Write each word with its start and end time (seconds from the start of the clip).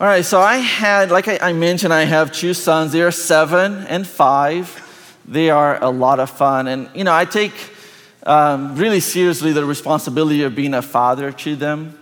All 0.00 0.06
right, 0.06 0.24
so 0.24 0.40
I 0.40 0.56
had, 0.56 1.10
like 1.10 1.28
I, 1.28 1.52
mentioned, 1.52 1.92
I 1.92 2.04
have 2.04 2.32
two 2.32 2.54
sons. 2.54 2.90
They 2.90 3.02
are 3.02 3.10
seven 3.10 3.86
and 3.86 4.06
five. 4.06 5.18
They 5.28 5.50
are 5.50 5.78
a 5.84 5.90
lot 5.90 6.20
of 6.20 6.30
fun. 6.30 6.68
And, 6.68 6.88
you 6.94 7.04
know, 7.04 7.12
I 7.12 7.26
take 7.26 7.52
um, 8.22 8.76
really 8.76 9.00
seriously 9.00 9.52
the 9.52 9.62
responsibility 9.66 10.42
of 10.42 10.54
being 10.54 10.72
a 10.72 10.80
father 10.80 11.32
to 11.32 11.54
them. 11.54 11.98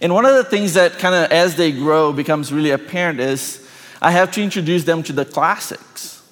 And 0.00 0.14
one 0.14 0.24
of 0.24 0.34
the 0.34 0.44
things 0.44 0.72
that 0.72 0.92
kind 0.98 1.14
of, 1.14 1.30
as 1.30 1.56
they 1.56 1.72
grow, 1.72 2.10
becomes 2.14 2.54
really 2.54 2.70
apparent 2.70 3.20
is 3.20 3.68
I 4.00 4.12
have 4.12 4.32
to 4.32 4.42
introduce 4.42 4.84
them 4.84 5.02
to 5.02 5.12
the 5.12 5.26
classics. 5.26 6.22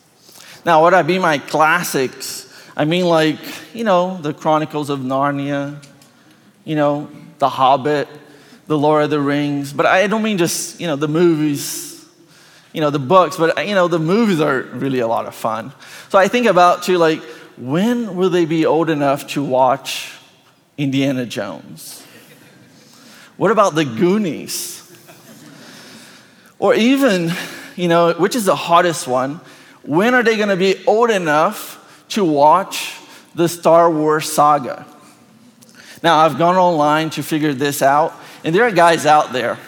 Now, 0.64 0.80
what 0.80 0.94
I 0.94 1.02
mean 1.02 1.20
by 1.20 1.36
classics, 1.36 2.50
I 2.74 2.86
mean 2.86 3.04
like, 3.04 3.74
you 3.74 3.84
know, 3.84 4.16
the 4.22 4.32
Chronicles 4.32 4.88
of 4.88 5.00
Narnia, 5.00 5.84
you 6.64 6.76
know, 6.76 7.10
The 7.40 7.50
Hobbit, 7.50 8.08
The 8.70 8.78
Lord 8.78 9.02
of 9.02 9.10
the 9.10 9.18
Rings. 9.18 9.72
But 9.72 9.86
I 9.86 10.06
don't 10.06 10.22
mean 10.22 10.38
just, 10.38 10.80
you 10.80 10.86
know, 10.86 10.94
the 10.94 11.08
movies, 11.08 12.06
you 12.72 12.80
know, 12.80 12.90
the 12.90 13.00
books, 13.00 13.36
but, 13.36 13.66
you 13.66 13.74
know, 13.74 13.88
the 13.88 13.98
movies 13.98 14.40
are 14.40 14.62
really 14.62 15.00
a 15.00 15.08
lot 15.08 15.26
of 15.26 15.34
fun. 15.34 15.72
So 16.08 16.20
I 16.20 16.28
think 16.28 16.46
about, 16.46 16.84
too, 16.84 16.96
like, 16.96 17.20
when 17.58 18.14
will 18.14 18.30
they 18.30 18.44
be 18.44 18.64
old 18.64 18.88
enough 18.88 19.26
to 19.30 19.42
watch 19.42 20.12
Indiana 20.78 21.26
Jones? 21.26 22.06
What 23.36 23.50
about 23.50 23.74
the 23.74 23.84
Goonies? 23.84 24.88
Or 26.60 26.72
even, 26.72 27.32
you 27.74 27.88
know, 27.88 28.12
which 28.12 28.36
is 28.36 28.44
the 28.44 28.54
hottest 28.54 29.08
one? 29.08 29.40
When 29.82 30.14
are 30.14 30.22
they 30.22 30.36
going 30.36 30.48
to 30.48 30.56
be 30.56 30.76
old 30.86 31.10
enough 31.10 32.04
to 32.10 32.24
watch 32.24 32.94
the 33.34 33.48
Star 33.48 33.90
Wars 33.90 34.30
saga? 34.32 34.86
Now, 36.04 36.18
I've 36.18 36.38
gone 36.38 36.54
online 36.54 37.10
to 37.10 37.22
figure 37.24 37.52
this 37.52 37.82
out, 37.82 38.14
and 38.44 38.54
there 38.54 38.64
are 38.64 38.70
guys 38.70 39.06
out 39.06 39.32
there 39.32 39.58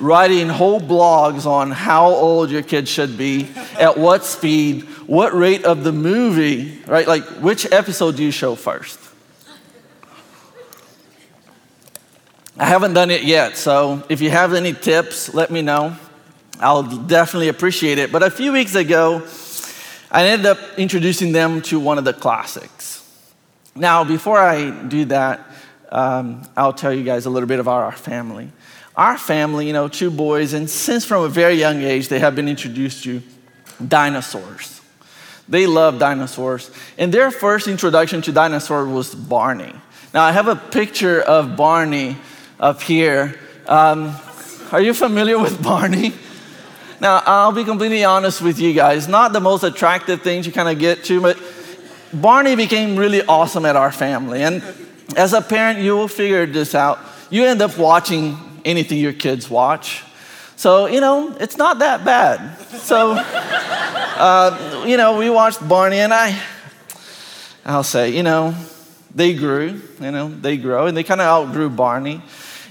writing 0.00 0.48
whole 0.48 0.80
blogs 0.80 1.44
on 1.44 1.70
how 1.70 2.06
old 2.08 2.50
your 2.50 2.62
kid 2.62 2.88
should 2.88 3.18
be, 3.18 3.48
at 3.78 3.98
what 3.98 4.24
speed, 4.24 4.82
what 5.06 5.34
rate 5.34 5.64
of 5.64 5.84
the 5.84 5.92
movie, 5.92 6.80
right? 6.86 7.06
Like, 7.06 7.24
which 7.40 7.70
episode 7.70 8.16
do 8.16 8.24
you 8.24 8.30
show 8.30 8.54
first? 8.54 8.98
I 12.56 12.64
haven't 12.64 12.94
done 12.94 13.10
it 13.10 13.22
yet, 13.24 13.56
so 13.56 14.02
if 14.08 14.20
you 14.20 14.30
have 14.30 14.54
any 14.54 14.72
tips, 14.72 15.32
let 15.34 15.50
me 15.50 15.62
know. 15.62 15.96
I'll 16.58 16.82
definitely 16.82 17.48
appreciate 17.48 17.98
it. 17.98 18.12
But 18.12 18.22
a 18.22 18.30
few 18.30 18.52
weeks 18.52 18.74
ago, 18.74 19.26
I 20.10 20.26
ended 20.26 20.46
up 20.46 20.58
introducing 20.76 21.32
them 21.32 21.62
to 21.62 21.78
one 21.78 21.96
of 21.96 22.04
the 22.04 22.12
classics. 22.12 23.06
Now, 23.74 24.04
before 24.04 24.38
I 24.38 24.70
do 24.70 25.06
that, 25.06 25.49
um, 25.90 26.42
I'll 26.56 26.72
tell 26.72 26.92
you 26.92 27.04
guys 27.04 27.26
a 27.26 27.30
little 27.30 27.48
bit 27.48 27.58
about 27.58 27.82
our 27.82 27.92
family. 27.92 28.50
Our 28.96 29.16
family, 29.16 29.66
you 29.66 29.72
know, 29.72 29.88
two 29.88 30.10
boys, 30.10 30.52
and 30.52 30.68
since 30.68 31.04
from 31.04 31.24
a 31.24 31.28
very 31.28 31.54
young 31.54 31.82
age, 31.82 32.08
they 32.08 32.18
have 32.18 32.34
been 32.34 32.48
introduced 32.48 33.04
to 33.04 33.22
dinosaurs. 33.86 34.80
They 35.48 35.66
love 35.66 35.98
dinosaurs. 35.98 36.70
And 36.96 37.12
their 37.12 37.30
first 37.30 37.66
introduction 37.66 38.22
to 38.22 38.32
dinosaurs 38.32 38.88
was 38.88 39.14
Barney. 39.14 39.74
Now, 40.14 40.22
I 40.22 40.32
have 40.32 40.48
a 40.48 40.56
picture 40.56 41.20
of 41.20 41.56
Barney 41.56 42.16
up 42.58 42.82
here. 42.82 43.38
Um, 43.66 44.14
are 44.70 44.80
you 44.80 44.94
familiar 44.94 45.38
with 45.38 45.62
Barney? 45.62 46.12
Now, 47.00 47.22
I'll 47.24 47.52
be 47.52 47.64
completely 47.64 48.04
honest 48.04 48.42
with 48.42 48.60
you 48.60 48.74
guys. 48.74 49.08
Not 49.08 49.32
the 49.32 49.40
most 49.40 49.64
attractive 49.64 50.22
thing 50.22 50.42
to 50.42 50.52
kind 50.52 50.68
of 50.68 50.78
get 50.78 51.04
to, 51.04 51.20
but 51.20 51.38
Barney 52.12 52.54
became 52.54 52.96
really 52.96 53.22
awesome 53.22 53.64
at 53.64 53.74
our 53.74 53.90
family. 53.90 54.42
And 54.42 54.62
as 55.16 55.32
a 55.32 55.40
parent, 55.40 55.78
you 55.80 55.96
will 55.96 56.08
figure 56.08 56.46
this 56.46 56.74
out. 56.74 56.98
You 57.30 57.44
end 57.44 57.62
up 57.62 57.76
watching 57.78 58.38
anything 58.64 58.98
your 58.98 59.12
kids 59.12 59.48
watch. 59.48 60.02
So, 60.56 60.86
you 60.86 61.00
know, 61.00 61.34
it's 61.40 61.56
not 61.56 61.78
that 61.78 62.04
bad. 62.04 62.58
So, 62.80 63.12
uh, 63.16 64.84
you 64.86 64.96
know, 64.96 65.18
we 65.18 65.30
watched 65.30 65.66
Barney, 65.66 66.00
and 66.00 66.12
I, 66.12 66.38
I'll 67.64 67.82
say, 67.82 68.10
you 68.10 68.22
know, 68.22 68.54
they 69.14 69.34
grew, 69.34 69.80
you 70.00 70.10
know, 70.10 70.28
they 70.28 70.56
grow, 70.56 70.86
and 70.86 70.96
they 70.96 71.02
kind 71.02 71.20
of 71.20 71.26
outgrew 71.26 71.70
Barney 71.70 72.22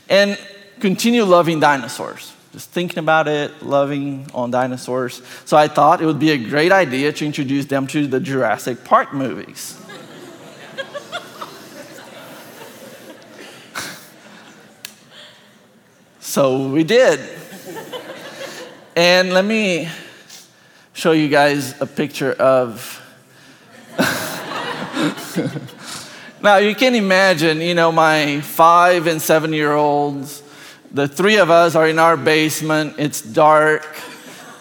and 0.07 0.38
continue 0.79 1.23
loving 1.23 1.59
dinosaurs. 1.59 2.33
Just 2.51 2.72
thinking 2.72 2.99
about 2.99 3.28
it, 3.28 3.61
loving 3.61 4.28
on 4.33 4.49
dinosaurs. 4.49 5.22
So 5.45 5.55
I 5.55 5.67
thought 5.67 6.01
it 6.01 6.05
would 6.05 6.19
be 6.19 6.31
a 6.31 6.38
great 6.38 6.72
idea 6.72 7.11
to 7.13 7.25
introduce 7.25 7.66
them 7.66 7.85
to 7.88 8.07
the 8.07 8.19
Jurassic 8.19 8.83
Park 8.83 9.13
movies. 9.13 9.79
So 16.29 16.69
we 16.69 16.84
did. 16.84 17.19
And 18.95 19.34
let 19.34 19.44
me 19.44 19.90
show 20.94 21.12
you 21.12 21.28
guys 21.28 21.81
a 21.81 21.88
picture 21.88 22.34
of. 22.34 23.01
now, 26.44 26.57
you 26.57 26.75
can 26.75 26.94
imagine, 26.94 27.62
you 27.62 27.73
know, 27.73 27.91
my 27.91 28.41
five 28.41 29.07
and 29.07 29.19
seven 29.19 29.53
year 29.53 29.73
olds 29.73 30.44
the 30.91 31.07
three 31.07 31.38
of 31.38 31.50
us 31.50 31.75
are 31.75 31.88
in 31.88 32.00
our 32.00 32.17
basement, 32.17 32.96
it's 32.97 33.22
dark, 33.22 33.88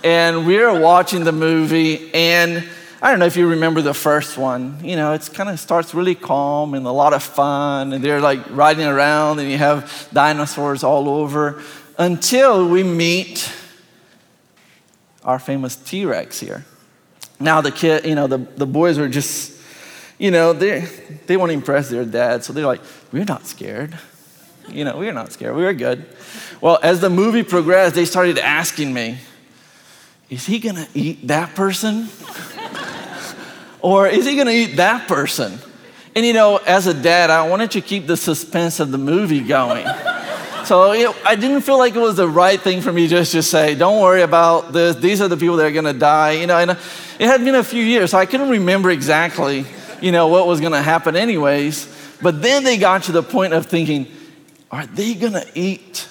and 0.05 0.47
we're 0.47 0.79
watching 0.79 1.25
the 1.25 1.33
movie. 1.33 2.13
And 2.15 2.65
I 3.01 3.11
don't 3.11 3.21
know 3.21 3.27
if 3.27 3.37
you 3.37 3.49
remember 3.49 3.81
the 3.81 3.95
first 3.95 4.37
one. 4.37 4.81
You 4.83 4.97
know, 4.97 5.13
it's 5.13 5.29
kind 5.29 5.49
of 5.49 5.61
starts 5.61 5.95
really 5.95 6.17
calm 6.17 6.75
and 6.75 6.85
a 6.85 6.91
lot 6.91 7.13
of 7.13 7.23
fun, 7.23 7.93
and 7.93 8.03
they're 8.03 8.21
like 8.21 8.41
riding 8.51 8.87
around, 8.87 9.39
and 9.39 9.49
you 9.49 9.57
have 9.57 10.09
dinosaurs 10.13 10.83
all 10.83 11.09
over 11.09 11.63
until 11.97 12.69
we 12.69 12.83
meet 12.83 13.53
our 15.23 15.39
famous 15.39 15.77
T 15.77 16.07
Rex 16.07 16.41
here. 16.41 16.65
Now, 17.39 17.61
the 17.61 17.71
kid, 17.71 18.05
you 18.05 18.17
know, 18.17 18.27
the, 18.27 18.39
the 18.39 18.67
boys 18.67 18.99
were 18.99 19.09
just, 19.09 19.61
you 20.19 20.33
know, 20.33 20.53
they, 20.53 20.81
they 21.27 21.37
want 21.37 21.51
to 21.51 21.55
impress 21.55 21.89
their 21.89 22.05
dad, 22.05 22.43
so 22.43 22.53
they're 22.53 22.67
like, 22.67 22.81
we're 23.13 23.25
not 23.25 23.47
scared. 23.47 23.97
You 24.69 24.85
know, 24.85 24.99
we're 24.99 25.13
not 25.13 25.33
scared. 25.33 25.55
We 25.55 25.63
were 25.63 25.73
good. 25.73 26.05
Well, 26.61 26.81
as 26.83 27.01
the 27.01 27.11
movie 27.11 27.45
progressed, 27.45 27.95
they 27.95 28.05
started 28.05 28.39
asking 28.39 28.93
me, 28.93 29.19
is 30.29 30.47
he 30.47 30.59
going 30.59 30.77
to 30.77 30.89
eat 30.95 31.29
that 31.29 31.55
person? 31.55 32.09
Or 33.81 34.09
is 34.09 34.27
he 34.27 34.35
going 34.35 34.47
to 34.47 34.53
eat 34.53 34.77
that 34.77 35.09
person? 35.09 35.59
And 36.15 36.27
you 36.27 36.33
know, 36.33 36.57
as 36.57 36.87
a 36.87 36.95
dad, 36.95 37.31
I 37.31 37.49
wanted 37.49 37.71
to 37.73 37.81
keep 37.81 38.07
the 38.07 38.17
suspense 38.17 38.81
of 38.81 38.91
the 38.91 38.99
movie 38.99 39.41
going. 39.41 39.87
so 40.65 40.93
it, 40.93 41.15
I 41.25 41.37
didn't 41.37 41.61
feel 41.61 41.79
like 41.79 41.95
it 41.95 42.01
was 42.01 42.17
the 42.17 42.29
right 42.29 42.61
thing 42.61 42.81
for 42.81 42.93
me 42.93 43.07
just 43.07 43.33
to 43.33 43.43
say, 43.43 43.75
don't 43.75 44.03
worry 44.03 44.23
about 44.23 44.73
this. 44.73 44.97
These 44.97 45.21
are 45.21 45.29
the 45.29 45.37
people 45.37 45.57
that 45.57 45.67
are 45.67 45.73
going 45.73 45.85
to 45.85 45.93
die. 45.93 46.33
You 46.33 46.47
know, 46.47 46.59
and 46.59 46.73
uh, 46.73 46.77
it 47.19 47.27
had 47.27 47.45
been 47.45 47.55
a 47.55 47.65
few 47.65 47.83
years, 47.83 48.11
so 48.11 48.19
I 48.19 48.27
couldn't 48.27 48.49
remember 48.49 48.91
exactly, 48.91 49.65
you 50.01 50.13
know, 50.13 50.29
what 50.29 50.47
was 50.47 50.61
going 50.61 50.73
to 50.73 50.83
happen 50.83 51.15
anyways. 51.17 51.97
But 52.21 52.43
then 52.43 52.65
they 52.65 52.79
got 52.79 53.05
to 53.05 53.13
the 53.13 53.23
point 53.23 53.53
of 53.53 53.67
thinking, 53.67 54.09
are 54.71 54.87
they 54.87 55.15
gonna 55.15 55.45
eat? 55.55 56.09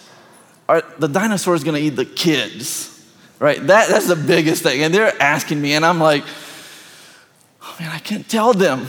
Are 0.68 0.84
the 0.98 1.08
dinosaurs 1.08 1.64
gonna 1.64 1.78
eat 1.78 1.92
the 1.92 2.06
kids? 2.06 2.94
Right? 3.40 3.60
That, 3.68 3.90
that's 3.90 4.08
the 4.08 4.16
biggest 4.16 4.64
thing. 4.64 4.82
And 4.82 4.94
they're 4.94 5.14
asking 5.22 5.62
me, 5.62 5.74
and 5.74 5.86
I'm 5.86 6.00
like, 6.00 6.24
man, 7.80 7.92
I 7.92 8.00
can't 8.00 8.28
tell 8.28 8.54
them. 8.54 8.80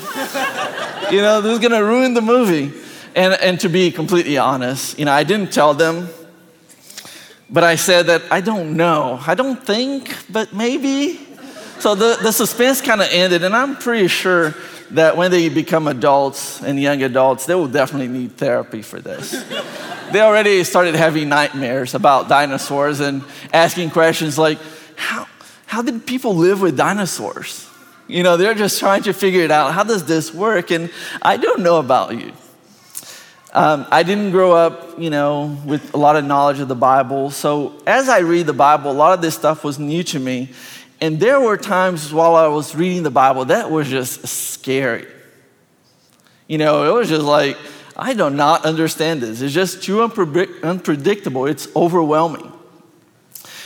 you 1.11 1.21
know, 1.21 1.41
this 1.41 1.53
is 1.53 1.59
gonna 1.59 1.85
ruin 1.85 2.15
the 2.15 2.23
movie. 2.23 2.73
And, 3.15 3.35
and 3.35 3.61
to 3.61 3.69
be 3.69 3.91
completely 3.91 4.39
honest, 4.39 4.99
you 4.99 5.05
know, 5.05 5.13
I 5.13 5.25
didn't 5.25 5.53
tell 5.53 5.75
them, 5.75 6.09
but 7.51 7.65
I 7.65 7.75
said 7.77 8.07
that 8.07 8.23
I 8.31 8.41
don't 8.41 8.77
know. 8.77 9.21
I 9.27 9.35
don't 9.35 9.63
think, 9.63 10.15
but 10.31 10.53
maybe. 10.53 11.19
So 11.81 11.95
the, 11.95 12.19
the 12.23 12.33
suspense 12.33 12.81
kind 12.81 13.01
of 13.01 13.09
ended, 13.11 13.45
and 13.45 13.55
I'm 13.55 13.77
pretty 13.77 14.09
sure 14.09 14.55
that 14.91 15.17
when 15.17 15.31
they 15.31 15.49
become 15.49 15.87
adults 15.87 16.63
and 16.63 16.81
young 16.81 17.03
adults, 17.03 17.47
they 17.47 17.55
will 17.55 17.69
definitely 17.69 18.09
need 18.09 18.33
therapy 18.37 18.83
for 18.83 19.01
this. 19.01 19.31
they 20.13 20.21
already 20.21 20.65
started 20.65 20.95
having 20.95 21.29
nightmares 21.29 21.95
about 21.95 22.29
dinosaurs 22.29 23.01
and 23.01 23.23
asking 23.53 23.91
questions 23.91 24.39
like, 24.39 24.59
how, 24.97 25.27
how 25.67 25.83
did 25.83 26.07
people 26.07 26.35
live 26.35 26.61
with 26.61 26.77
dinosaurs? 26.77 27.68
You 28.09 28.23
know, 28.23 28.37
they're 28.37 28.55
just 28.55 28.81
trying 28.81 29.03
to 29.05 29.13
figure 29.13 29.43
it 29.43 29.51
out. 29.51 29.75
How 29.75 29.85
does 29.85 30.05
this 30.07 30.33
work? 30.35 30.71
And 30.71 30.91
I 31.21 31.37
don't 31.37 31.61
know 31.61 31.79
about 31.79 32.19
you. 32.19 32.33
Um, 33.53 33.87
I 33.91 34.03
didn't 34.03 34.31
grow 34.31 34.53
up, 34.53 34.99
you 34.99 35.11
know, 35.11 35.57
with 35.65 35.95
a 35.95 35.97
lot 35.97 36.17
of 36.17 36.25
knowledge 36.25 36.59
of 36.59 36.69
the 36.69 36.75
Bible. 36.75 37.31
So 37.31 37.81
as 37.87 38.09
I 38.09 38.19
read 38.19 38.47
the 38.47 38.53
Bible, 38.53 38.91
a 38.91 38.93
lot 38.93 39.13
of 39.13 39.23
this 39.23 39.35
stuff 39.35 39.63
was 39.63 39.79
new 39.79 40.03
to 40.05 40.19
me. 40.19 40.51
And 41.01 41.21
there 41.21 41.41
were 41.41 41.57
times 41.57 42.13
while 42.13 42.35
I 42.35 42.49
was 42.49 42.75
reading 42.75 43.05
the 43.05 43.11
Bible 43.11 43.45
that 43.47 43.71
was 43.71 43.89
just 43.89 44.27
scary. 44.27 45.07
You 46.47 46.59
know, 46.59 46.85
it 46.85 46.99
was 46.99 47.09
just 47.09 47.25
like, 47.25 47.57
I 47.97 48.15
do 48.15 48.31
not 48.31 48.65
understand 48.65 49.21
this. 49.21 49.41
It's 49.41 49.53
just 49.53 49.83
too 49.83 50.03
unpredictable. 50.03 51.47
It's 51.47 51.69
overwhelming. 51.77 52.53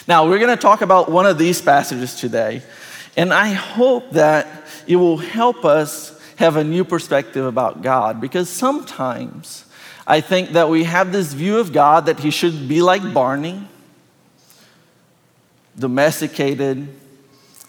Now, 0.09 0.29
we're 0.29 0.39
going 0.39 0.57
to 0.57 0.61
talk 0.61 0.81
about 0.81 1.11
one 1.11 1.27
of 1.27 1.39
these 1.39 1.61
passages 1.61 2.17
today, 2.17 2.63
and 3.17 3.33
I 3.33 3.49
hope 3.49 4.13
that 4.13 4.47
it 4.87 4.97
will 4.97 5.19
help 5.19 5.65
us 5.65 6.19
have 6.37 6.57
a 6.57 6.65
new 6.65 6.85
perspective 6.85 7.45
about 7.45 7.83
God 7.83 8.21
because 8.21 8.49
sometimes 8.49 9.65
I 10.07 10.21
think 10.21 10.51
that 10.51 10.69
we 10.69 10.85
have 10.85 11.13
this 11.13 11.33
view 11.33 11.59
of 11.59 11.73
God 11.73 12.07
that 12.07 12.21
he 12.21 12.31
should 12.31 12.69
be 12.69 12.83
like 12.83 13.15
Barney 13.15 13.69
domesticated, 15.79 16.89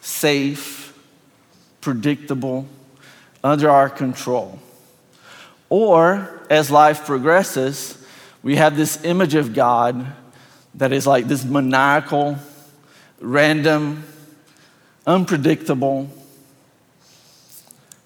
safe, 0.01 0.97
predictable, 1.81 2.67
under 3.43 3.69
our 3.69 3.89
control. 3.89 4.59
Or 5.69 6.41
as 6.49 6.69
life 6.69 7.05
progresses, 7.05 7.97
we 8.41 8.57
have 8.57 8.75
this 8.75 9.03
image 9.03 9.35
of 9.35 9.53
God 9.53 10.05
that 10.75 10.91
is 10.91 11.07
like 11.07 11.27
this 11.27 11.43
maniacal, 11.43 12.37
random, 13.19 14.03
unpredictable 15.05 16.09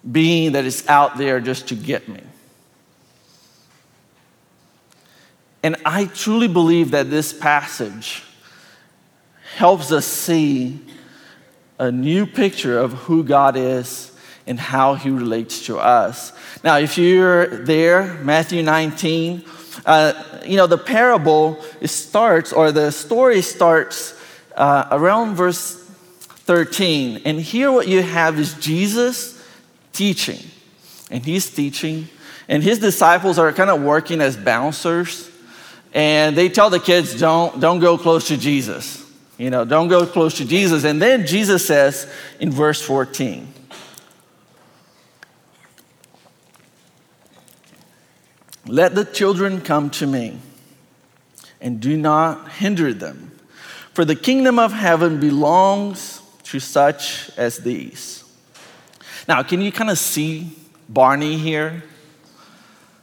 being 0.09 0.53
that 0.53 0.65
is 0.65 0.87
out 0.87 1.17
there 1.17 1.39
just 1.39 1.67
to 1.67 1.75
get 1.75 2.07
me. 2.07 2.21
And 5.63 5.75
I 5.85 6.05
truly 6.05 6.47
believe 6.47 6.91
that 6.91 7.09
this 7.09 7.33
passage 7.33 8.23
helps 9.55 9.91
us 9.91 10.05
see 10.05 10.79
a 11.79 11.91
new 11.91 12.25
picture 12.25 12.79
of 12.79 12.93
who 12.93 13.23
God 13.23 13.55
is 13.57 14.11
and 14.45 14.59
how 14.59 14.93
he 14.95 15.09
relates 15.09 15.65
to 15.65 15.77
us. 15.77 16.31
Now, 16.63 16.77
if 16.77 16.97
you're 16.97 17.47
there, 17.65 18.13
Matthew 18.23 18.63
19, 18.63 19.43
uh, 19.85 20.41
you 20.45 20.55
know, 20.55 20.67
the 20.67 20.77
parable 20.77 21.61
starts, 21.85 22.53
or 22.53 22.71
the 22.71 22.91
story 22.91 23.41
starts 23.41 24.19
uh, 24.55 24.87
around 24.91 25.35
verse 25.35 25.86
13. 26.47 27.21
And 27.25 27.39
here, 27.39 27.71
what 27.71 27.87
you 27.87 28.01
have 28.01 28.39
is 28.39 28.53
Jesus 28.55 29.39
teaching. 29.91 30.39
And 31.11 31.23
he's 31.23 31.49
teaching, 31.49 32.07
and 32.49 32.63
his 32.63 32.79
disciples 32.79 33.37
are 33.37 33.51
kind 33.53 33.69
of 33.69 33.81
working 33.81 34.21
as 34.21 34.35
bouncers. 34.35 35.29
And 35.93 36.35
they 36.35 36.49
tell 36.49 36.69
the 36.69 36.79
kids, 36.79 37.17
don't, 37.19 37.59
don't 37.59 37.79
go 37.79 37.97
close 37.97 38.27
to 38.29 38.37
Jesus. 38.37 39.05
You 39.37 39.49
know, 39.49 39.65
don't 39.65 39.87
go 39.87 40.05
close 40.05 40.37
to 40.37 40.45
Jesus. 40.45 40.83
And 40.83 41.01
then 41.01 41.27
Jesus 41.27 41.65
says 41.65 42.11
in 42.39 42.51
verse 42.51 42.81
14, 42.81 43.53
Let 48.65 48.95
the 48.95 49.05
children 49.05 49.61
come 49.61 49.89
to 49.91 50.07
me, 50.07 50.39
and 51.61 51.79
do 51.79 51.95
not 51.95 52.51
hinder 52.51 52.93
them, 52.93 53.31
for 53.93 54.03
the 54.03 54.15
kingdom 54.15 54.59
of 54.59 54.73
heaven 54.73 55.21
belongs 55.21 56.21
to 56.51 56.59
such 56.59 57.29
as 57.37 57.57
these. 57.57 58.23
Now, 59.27 59.43
can 59.43 59.61
you 59.61 59.71
kind 59.71 59.89
of 59.89 59.97
see 59.97 60.51
Barney 60.87 61.37
here? 61.37 61.83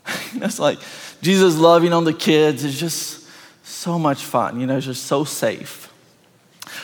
it's 0.34 0.58
like 0.58 0.78
Jesus 1.20 1.58
loving 1.58 1.92
on 1.92 2.04
the 2.04 2.12
kids 2.12 2.64
is 2.64 2.78
just 2.78 3.28
so 3.62 3.98
much 3.98 4.24
fun, 4.24 4.60
you 4.60 4.66
know, 4.66 4.76
it's 4.76 4.86
just 4.86 5.04
so 5.04 5.24
safe. 5.24 5.92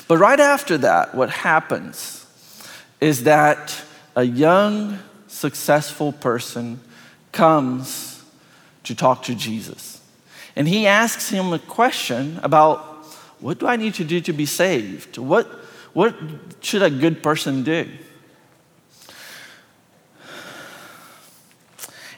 But 0.09 0.19
right 0.19 0.41
after 0.41 0.77
that, 0.79 1.15
what 1.15 1.31
happens 1.31 2.27
is 3.01 3.25
that 3.25 3.83
a 4.17 4.25
young, 4.25 4.99
successful 5.29 6.13
person 6.13 6.81
comes 7.33 8.23
to 8.85 8.95
talk 8.95 9.23
to 9.25 9.35
Jesus. 9.35 10.01
And 10.57 10.69
he 10.69 10.87
asks 10.87 11.31
him 11.31 11.53
a 11.53 11.59
question 11.59 12.41
about 12.43 12.81
what 13.41 13.59
do 13.59 13.67
I 13.67 13.77
need 13.77 13.95
to 13.95 14.05
do 14.05 14.21
to 14.21 14.33
be 14.33 14.45
saved? 14.45 15.17
What, 15.17 15.49
what 15.93 16.15
should 16.61 16.83
a 16.83 16.91
good 16.91 17.23
person 17.23 17.63
do? 17.63 17.89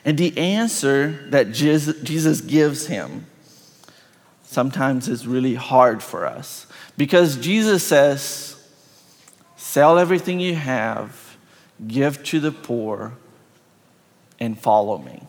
And 0.05 0.17
the 0.17 0.37
answer 0.37 1.25
that 1.29 1.51
Jesus 1.51 2.41
gives 2.41 2.87
him 2.87 3.25
sometimes 4.43 5.07
is 5.07 5.25
really 5.25 5.55
hard 5.55 6.03
for 6.03 6.25
us 6.25 6.67
because 6.97 7.37
Jesus 7.37 7.85
says, 7.85 8.49
Sell 9.55 9.97
everything 9.97 10.39
you 10.39 10.55
have, 10.55 11.37
give 11.87 12.23
to 12.25 12.39
the 12.39 12.51
poor, 12.51 13.13
and 14.39 14.59
follow 14.59 14.97
me. 14.97 15.23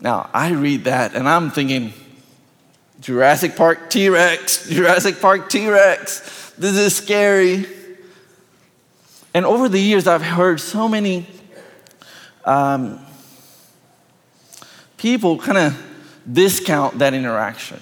Now, 0.00 0.28
I 0.32 0.50
read 0.50 0.84
that 0.84 1.14
and 1.14 1.28
I'm 1.28 1.50
thinking, 1.50 1.92
Jurassic 3.00 3.56
Park 3.56 3.90
T 3.90 4.08
Rex, 4.08 4.68
Jurassic 4.68 5.20
Park 5.20 5.48
T 5.50 5.68
Rex, 5.68 6.52
this 6.58 6.76
is 6.76 6.96
scary. 6.96 7.66
And 9.34 9.44
over 9.44 9.68
the 9.68 9.78
years, 9.78 10.06
I've 10.06 10.22
heard 10.22 10.60
so 10.60 10.88
many 10.88 11.26
um, 12.44 13.04
people 14.96 15.38
kind 15.38 15.58
of 15.58 15.82
discount 16.30 16.98
that 17.00 17.12
interaction. 17.12 17.80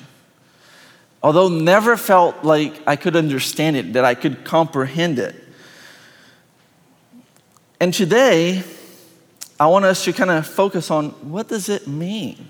Although 1.22 1.48
never 1.48 1.96
felt 1.96 2.44
like 2.44 2.82
I 2.86 2.96
could 2.96 3.14
understand 3.14 3.76
it, 3.76 3.92
that 3.92 4.04
I 4.04 4.14
could 4.14 4.44
comprehend 4.44 5.18
it. 5.18 5.36
And 7.80 7.94
today, 7.94 8.62
I 9.58 9.68
want 9.68 9.84
us 9.84 10.04
to 10.04 10.12
kind 10.12 10.30
of 10.30 10.46
focus 10.46 10.90
on 10.90 11.10
what 11.30 11.48
does 11.48 11.68
it 11.68 11.86
mean? 11.86 12.48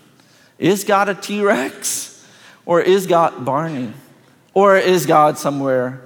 Is 0.58 0.82
God 0.82 1.08
a 1.08 1.14
T-Rex? 1.14 2.13
Or 2.66 2.81
is 2.81 3.06
God 3.06 3.44
Barney? 3.44 3.93
Or 4.52 4.76
is 4.76 5.06
God 5.06 5.38
somewhere 5.38 6.02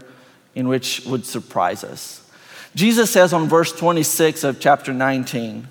in 0.54 0.68
which 0.68 1.02
would 1.06 1.24
surprise 1.24 1.84
us? 1.84 2.28
Jesus 2.74 3.10
says 3.10 3.32
on 3.32 3.48
verse 3.48 3.72
26 3.72 4.44
of 4.44 4.60
chapter 4.60 4.92
19, 4.92 5.66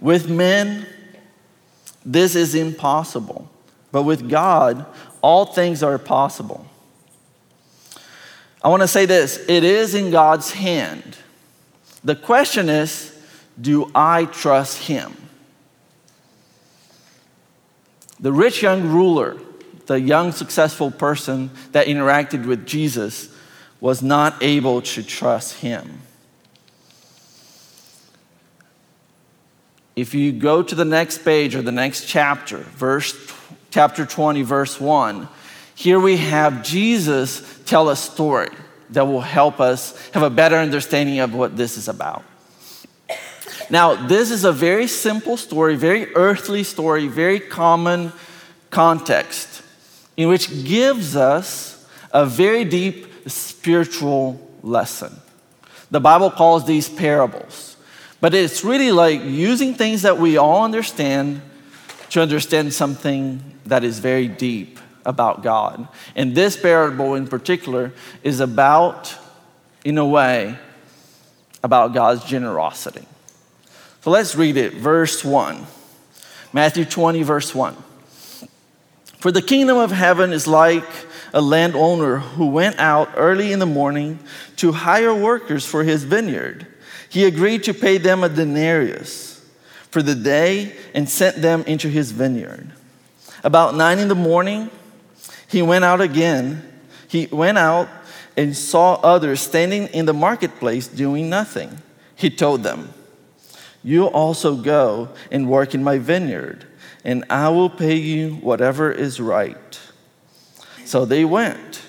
with 0.00 0.28
men, 0.28 0.86
this 2.04 2.34
is 2.34 2.54
impossible, 2.54 3.48
but 3.92 4.02
with 4.02 4.28
God, 4.28 4.84
all 5.20 5.46
things 5.46 5.82
are 5.82 5.98
possible. 5.98 6.66
I 8.62 8.68
want 8.68 8.82
to 8.82 8.88
say 8.88 9.06
this 9.06 9.38
it 9.48 9.64
is 9.64 9.94
in 9.94 10.10
God's 10.10 10.52
hand. 10.52 11.16
The 12.04 12.16
question 12.16 12.68
is, 12.68 13.16
do 13.60 13.90
I 13.94 14.24
trust 14.26 14.78
him? 14.78 15.16
The 18.22 18.32
rich 18.32 18.62
young 18.62 18.88
ruler, 18.88 19.36
the 19.86 20.00
young 20.00 20.30
successful 20.30 20.92
person 20.92 21.50
that 21.72 21.88
interacted 21.88 22.46
with 22.46 22.64
Jesus, 22.64 23.28
was 23.80 24.00
not 24.00 24.40
able 24.40 24.80
to 24.80 25.02
trust 25.02 25.54
him. 25.54 26.00
If 29.96 30.14
you 30.14 30.32
go 30.32 30.62
to 30.62 30.74
the 30.74 30.84
next 30.84 31.18
page 31.24 31.54
or 31.56 31.62
the 31.62 31.72
next 31.72 32.06
chapter, 32.06 32.58
verse 32.58 33.14
chapter 33.70 34.06
20 34.06 34.42
verse 34.42 34.80
1, 34.80 35.28
here 35.74 35.98
we 35.98 36.16
have 36.18 36.62
Jesus 36.62 37.60
tell 37.66 37.88
a 37.88 37.96
story 37.96 38.50
that 38.90 39.06
will 39.06 39.20
help 39.20 39.60
us 39.60 40.10
have 40.10 40.22
a 40.22 40.30
better 40.30 40.56
understanding 40.56 41.18
of 41.18 41.34
what 41.34 41.56
this 41.56 41.76
is 41.76 41.88
about. 41.88 42.24
Now, 43.72 43.94
this 43.94 44.30
is 44.30 44.44
a 44.44 44.52
very 44.52 44.86
simple 44.86 45.38
story, 45.38 45.76
very 45.76 46.14
earthly 46.14 46.62
story, 46.62 47.08
very 47.08 47.40
common 47.40 48.12
context, 48.68 49.62
in 50.14 50.28
which 50.28 50.62
gives 50.62 51.16
us 51.16 51.88
a 52.12 52.26
very 52.26 52.66
deep 52.66 53.06
spiritual 53.26 54.46
lesson. 54.62 55.18
The 55.90 56.00
Bible 56.00 56.30
calls 56.30 56.66
these 56.66 56.90
parables, 56.90 57.78
but 58.20 58.34
it's 58.34 58.62
really 58.62 58.92
like 58.92 59.22
using 59.22 59.72
things 59.72 60.02
that 60.02 60.18
we 60.18 60.36
all 60.36 60.64
understand 60.64 61.40
to 62.10 62.20
understand 62.20 62.74
something 62.74 63.42
that 63.64 63.84
is 63.84 64.00
very 64.00 64.28
deep 64.28 64.80
about 65.06 65.42
God. 65.42 65.88
And 66.14 66.34
this 66.34 66.58
parable 66.58 67.14
in 67.14 67.26
particular 67.26 67.94
is 68.22 68.40
about, 68.40 69.16
in 69.82 69.96
a 69.96 70.06
way, 70.06 70.58
about 71.64 71.94
God's 71.94 72.22
generosity. 72.22 73.06
So 74.02 74.10
let's 74.10 74.34
read 74.34 74.56
it. 74.56 74.74
Verse 74.74 75.24
1. 75.24 75.64
Matthew 76.52 76.84
20, 76.84 77.22
verse 77.22 77.54
1. 77.54 77.76
For 79.18 79.30
the 79.30 79.40
kingdom 79.40 79.78
of 79.78 79.92
heaven 79.92 80.32
is 80.32 80.48
like 80.48 80.84
a 81.32 81.40
landowner 81.40 82.18
who 82.18 82.48
went 82.48 82.80
out 82.80 83.10
early 83.16 83.52
in 83.52 83.60
the 83.60 83.66
morning 83.66 84.18
to 84.56 84.72
hire 84.72 85.14
workers 85.14 85.64
for 85.64 85.84
his 85.84 86.02
vineyard. 86.02 86.66
He 87.08 87.24
agreed 87.24 87.62
to 87.64 87.74
pay 87.74 87.98
them 87.98 88.24
a 88.24 88.28
denarius 88.28 89.40
for 89.90 90.02
the 90.02 90.16
day 90.16 90.74
and 90.94 91.08
sent 91.08 91.40
them 91.40 91.62
into 91.68 91.88
his 91.88 92.10
vineyard. 92.10 92.72
About 93.44 93.76
nine 93.76 94.00
in 94.00 94.08
the 94.08 94.16
morning, 94.16 94.70
he 95.46 95.62
went 95.62 95.84
out 95.84 96.00
again. 96.00 96.68
He 97.06 97.26
went 97.26 97.56
out 97.58 97.88
and 98.36 98.56
saw 98.56 98.94
others 98.94 99.40
standing 99.40 99.86
in 99.88 100.06
the 100.06 100.14
marketplace 100.14 100.88
doing 100.88 101.30
nothing. 101.30 101.78
He 102.16 102.30
told 102.30 102.64
them, 102.64 102.92
you 103.82 104.06
also 104.06 104.56
go 104.56 105.08
and 105.30 105.48
work 105.48 105.74
in 105.74 105.82
my 105.82 105.98
vineyard, 105.98 106.66
and 107.04 107.24
I 107.28 107.48
will 107.48 107.70
pay 107.70 107.96
you 107.96 108.34
whatever 108.36 108.90
is 108.92 109.20
right. 109.20 109.80
So 110.84 111.04
they 111.04 111.24
went. 111.24 111.82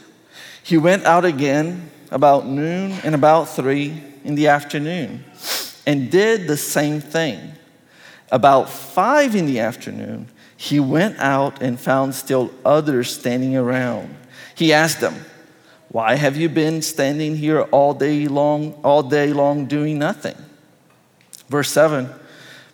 He 0.63 0.77
went 0.77 1.05
out 1.05 1.25
again 1.25 1.91
about 2.09 2.47
noon 2.47 2.93
and 3.03 3.13
about 3.13 3.50
three 3.50 4.01
in 4.23 4.35
the 4.35 4.47
afternoon 4.47 5.23
and 5.85 6.09
did 6.09 6.47
the 6.47 6.57
same 6.57 7.01
thing. 7.01 7.53
About 8.31 8.69
five 8.69 9.35
in 9.35 9.45
the 9.45 9.59
afternoon, 9.59 10.27
he 10.55 10.79
went 10.79 11.19
out 11.19 11.62
and 11.62 11.79
found 11.79 12.15
still 12.15 12.51
others 12.63 13.13
standing 13.13 13.55
around. 13.55 14.15
He 14.55 14.71
asked 14.71 15.01
them, 15.01 15.25
Why 15.89 16.15
have 16.15 16.38
you 16.38 16.50
been 16.50 16.81
standing 16.81 17.35
here 17.35 17.62
all 17.63 17.93
day 17.93 18.27
long, 18.27 18.73
all 18.83 19.03
day 19.03 19.33
long 19.33 19.65
doing 19.65 20.00
nothing? 20.00 20.38
Verse 21.53 21.69
7 21.69 22.10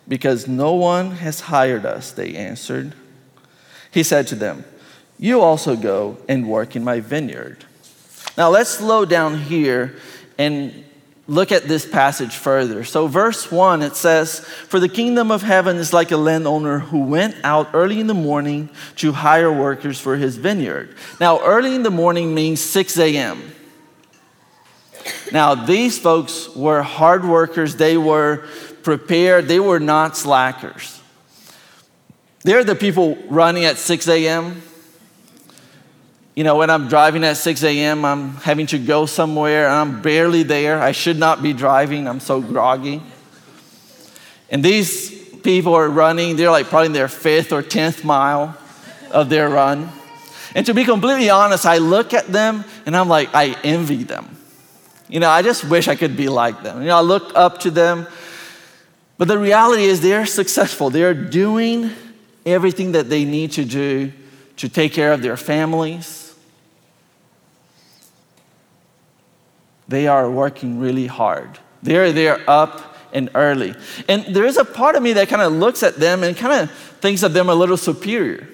Because 0.08 0.48
no 0.48 0.72
one 0.72 1.10
has 1.10 1.40
hired 1.40 1.84
us, 1.84 2.12
they 2.12 2.34
answered. 2.34 2.94
He 3.90 4.02
said 4.02 4.26
to 4.28 4.34
them, 4.34 4.64
You 5.18 5.42
also 5.42 5.76
go 5.76 6.16
and 6.30 6.48
work 6.48 6.74
in 6.76 6.82
my 6.82 7.00
vineyard. 7.00 7.66
Now 8.38 8.48
let's 8.48 8.70
slow 8.70 9.04
down 9.04 9.36
here 9.36 9.96
and 10.38 10.82
look 11.28 11.52
at 11.52 11.64
this 11.64 11.84
passage 11.86 12.34
further. 12.34 12.82
So, 12.84 13.06
verse 13.06 13.52
1, 13.52 13.82
it 13.82 13.96
says, 13.96 14.40
For 14.40 14.80
the 14.80 14.88
kingdom 14.88 15.30
of 15.30 15.42
heaven 15.42 15.76
is 15.76 15.92
like 15.92 16.10
a 16.10 16.16
landowner 16.16 16.78
who 16.78 17.02
went 17.02 17.36
out 17.44 17.68
early 17.74 18.00
in 18.00 18.06
the 18.06 18.14
morning 18.14 18.70
to 18.96 19.12
hire 19.12 19.52
workers 19.52 20.00
for 20.00 20.16
his 20.16 20.38
vineyard. 20.38 20.96
Now, 21.20 21.44
early 21.44 21.74
in 21.74 21.82
the 21.82 21.90
morning 21.90 22.34
means 22.34 22.62
6 22.62 22.98
a.m. 22.98 23.42
Now, 25.32 25.54
these 25.54 25.98
folks 25.98 26.48
were 26.56 26.82
hard 26.82 27.24
workers, 27.24 27.76
they 27.76 27.96
were 27.96 28.46
prepared, 28.82 29.48
they 29.48 29.60
were 29.60 29.80
not 29.80 30.16
slackers. 30.16 31.00
They're 32.42 32.64
the 32.64 32.74
people 32.74 33.16
running 33.28 33.64
at 33.64 33.76
6 33.76 34.08
a.m. 34.08 34.62
You 36.34 36.44
know, 36.44 36.56
when 36.56 36.70
I'm 36.70 36.88
driving 36.88 37.22
at 37.24 37.36
6 37.36 37.62
a.m., 37.64 38.04
I'm 38.04 38.34
having 38.36 38.66
to 38.68 38.78
go 38.78 39.04
somewhere 39.04 39.66
and 39.66 39.74
I'm 39.74 40.00
barely 40.00 40.42
there. 40.42 40.80
I 40.80 40.92
should 40.92 41.18
not 41.18 41.42
be 41.42 41.52
driving, 41.52 42.08
I'm 42.08 42.20
so 42.20 42.40
groggy. 42.40 43.02
And 44.50 44.64
these 44.64 45.10
people 45.40 45.74
are 45.74 45.88
running, 45.88 46.36
they're 46.36 46.50
like 46.50 46.66
probably 46.66 46.86
in 46.86 46.92
their 46.92 47.08
fifth 47.08 47.52
or 47.52 47.62
10th 47.62 48.04
mile 48.04 48.56
of 49.10 49.28
their 49.28 49.48
run. 49.48 49.90
And 50.54 50.66
to 50.66 50.74
be 50.74 50.84
completely 50.84 51.30
honest, 51.30 51.66
I 51.66 51.78
look 51.78 52.14
at 52.14 52.26
them 52.26 52.64
and 52.86 52.96
I'm 52.96 53.08
like, 53.08 53.34
I 53.34 53.56
envy 53.62 54.04
them. 54.04 54.36
You 55.08 55.20
know, 55.20 55.28
I 55.28 55.42
just 55.42 55.64
wish 55.64 55.88
I 55.88 55.96
could 55.96 56.16
be 56.16 56.28
like 56.28 56.62
them. 56.62 56.80
You 56.80 56.88
know, 56.88 56.96
I 56.96 57.02
look 57.02 57.32
up 57.34 57.60
to 57.60 57.70
them. 57.70 58.06
But 59.20 59.28
the 59.28 59.36
reality 59.36 59.82
is, 59.82 60.00
they're 60.00 60.24
successful. 60.24 60.88
They're 60.88 61.12
doing 61.12 61.90
everything 62.46 62.92
that 62.92 63.10
they 63.10 63.26
need 63.26 63.52
to 63.52 63.66
do 63.66 64.14
to 64.56 64.66
take 64.66 64.94
care 64.94 65.12
of 65.12 65.20
their 65.20 65.36
families. 65.36 66.34
They 69.88 70.06
are 70.06 70.30
working 70.30 70.80
really 70.80 71.06
hard. 71.06 71.58
They're 71.82 72.12
there 72.12 72.40
up 72.48 72.96
and 73.12 73.28
early. 73.34 73.74
And 74.08 74.34
there 74.34 74.46
is 74.46 74.56
a 74.56 74.64
part 74.64 74.96
of 74.96 75.02
me 75.02 75.12
that 75.12 75.28
kind 75.28 75.42
of 75.42 75.52
looks 75.52 75.82
at 75.82 75.96
them 75.96 76.22
and 76.22 76.34
kind 76.34 76.62
of 76.62 76.70
thinks 76.70 77.22
of 77.22 77.34
them 77.34 77.50
a 77.50 77.54
little 77.54 77.76
superior. 77.76 78.48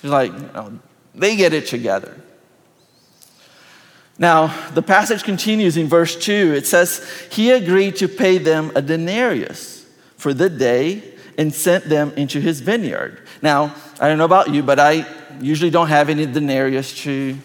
She's 0.00 0.10
like, 0.10 0.32
they 1.14 1.36
get 1.36 1.52
it 1.52 1.66
together. 1.66 2.18
Now, 4.18 4.46
the 4.70 4.80
passage 4.80 5.24
continues 5.24 5.76
in 5.76 5.88
verse 5.88 6.16
2. 6.16 6.54
It 6.56 6.66
says, 6.66 7.06
He 7.30 7.50
agreed 7.50 7.96
to 7.96 8.08
pay 8.08 8.38
them 8.38 8.72
a 8.74 8.80
denarius 8.80 9.79
for 10.20 10.34
the 10.34 10.50
day 10.50 11.02
and 11.38 11.52
sent 11.52 11.88
them 11.88 12.12
into 12.14 12.40
his 12.40 12.60
vineyard. 12.60 13.26
Now, 13.40 13.74
I 13.98 14.06
don't 14.06 14.18
know 14.18 14.26
about 14.26 14.50
you, 14.50 14.62
but 14.62 14.78
I 14.78 15.06
usually 15.40 15.70
don't 15.70 15.88
have 15.88 16.10
any 16.10 16.26
denarius 16.26 16.94
to 17.04 17.38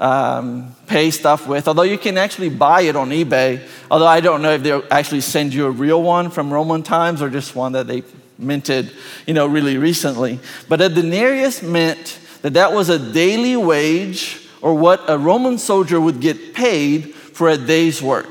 um, 0.00 0.74
pay 0.88 1.12
stuff 1.12 1.46
with, 1.46 1.68
although 1.68 1.84
you 1.84 1.96
can 1.96 2.18
actually 2.18 2.48
buy 2.48 2.80
it 2.82 2.96
on 2.96 3.10
eBay. 3.10 3.64
Although 3.88 4.08
I 4.08 4.18
don't 4.18 4.42
know 4.42 4.50
if 4.50 4.64
they'll 4.64 4.82
actually 4.90 5.20
send 5.20 5.54
you 5.54 5.66
a 5.66 5.70
real 5.70 6.02
one 6.02 6.30
from 6.30 6.52
Roman 6.52 6.82
times 6.82 7.22
or 7.22 7.30
just 7.30 7.54
one 7.54 7.70
that 7.72 7.86
they 7.86 8.02
minted, 8.36 8.92
you 9.24 9.34
know, 9.34 9.46
really 9.46 9.78
recently. 9.78 10.40
But 10.68 10.80
a 10.80 10.88
denarius 10.88 11.62
meant 11.62 12.18
that 12.42 12.54
that 12.54 12.72
was 12.72 12.88
a 12.88 12.98
daily 12.98 13.56
wage 13.56 14.48
or 14.60 14.74
what 14.74 15.08
a 15.08 15.16
Roman 15.16 15.56
soldier 15.56 16.00
would 16.00 16.20
get 16.20 16.52
paid 16.52 17.14
for 17.14 17.48
a 17.48 17.56
day's 17.56 18.02
work. 18.02 18.26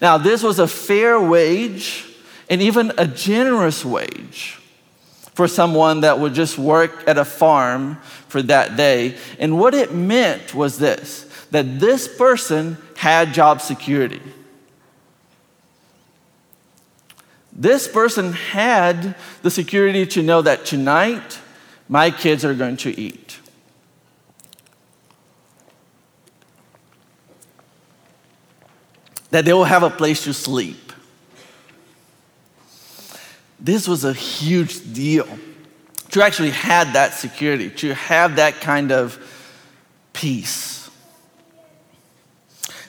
Now, 0.00 0.16
this 0.16 0.44
was 0.44 0.60
a 0.60 0.68
fair 0.68 1.20
wage 1.20 2.06
and 2.50 2.60
even 2.60 2.92
a 2.98 3.06
generous 3.06 3.84
wage 3.84 4.58
for 5.34 5.46
someone 5.46 6.00
that 6.00 6.18
would 6.18 6.34
just 6.34 6.58
work 6.58 7.08
at 7.08 7.16
a 7.16 7.24
farm 7.24 7.94
for 8.28 8.42
that 8.42 8.76
day. 8.76 9.16
And 9.38 9.58
what 9.58 9.72
it 9.72 9.94
meant 9.94 10.54
was 10.54 10.78
this 10.78 11.26
that 11.52 11.80
this 11.80 12.06
person 12.06 12.76
had 12.96 13.32
job 13.32 13.60
security. 13.60 14.20
This 17.52 17.88
person 17.88 18.32
had 18.32 19.16
the 19.42 19.50
security 19.50 20.06
to 20.06 20.22
know 20.22 20.42
that 20.42 20.64
tonight 20.64 21.40
my 21.88 22.10
kids 22.10 22.44
are 22.44 22.54
going 22.54 22.76
to 22.78 23.00
eat. 23.00 23.40
That 29.30 29.44
they 29.44 29.52
will 29.52 29.64
have 29.64 29.82
a 29.82 29.90
place 29.90 30.24
to 30.24 30.32
sleep 30.32 30.89
this 33.70 33.86
was 33.86 34.04
a 34.04 34.12
huge 34.12 34.92
deal 34.92 35.28
to 36.10 36.22
actually 36.22 36.50
have 36.50 36.94
that 36.94 37.14
security, 37.14 37.70
to 37.70 37.94
have 37.94 38.36
that 38.36 38.60
kind 38.60 38.90
of 38.90 39.18
peace. 40.12 40.90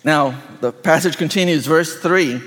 Now, 0.04 0.42
the 0.60 0.72
passage 0.72 1.18
continues, 1.18 1.68
verse 1.68 2.00
3. 2.00 2.42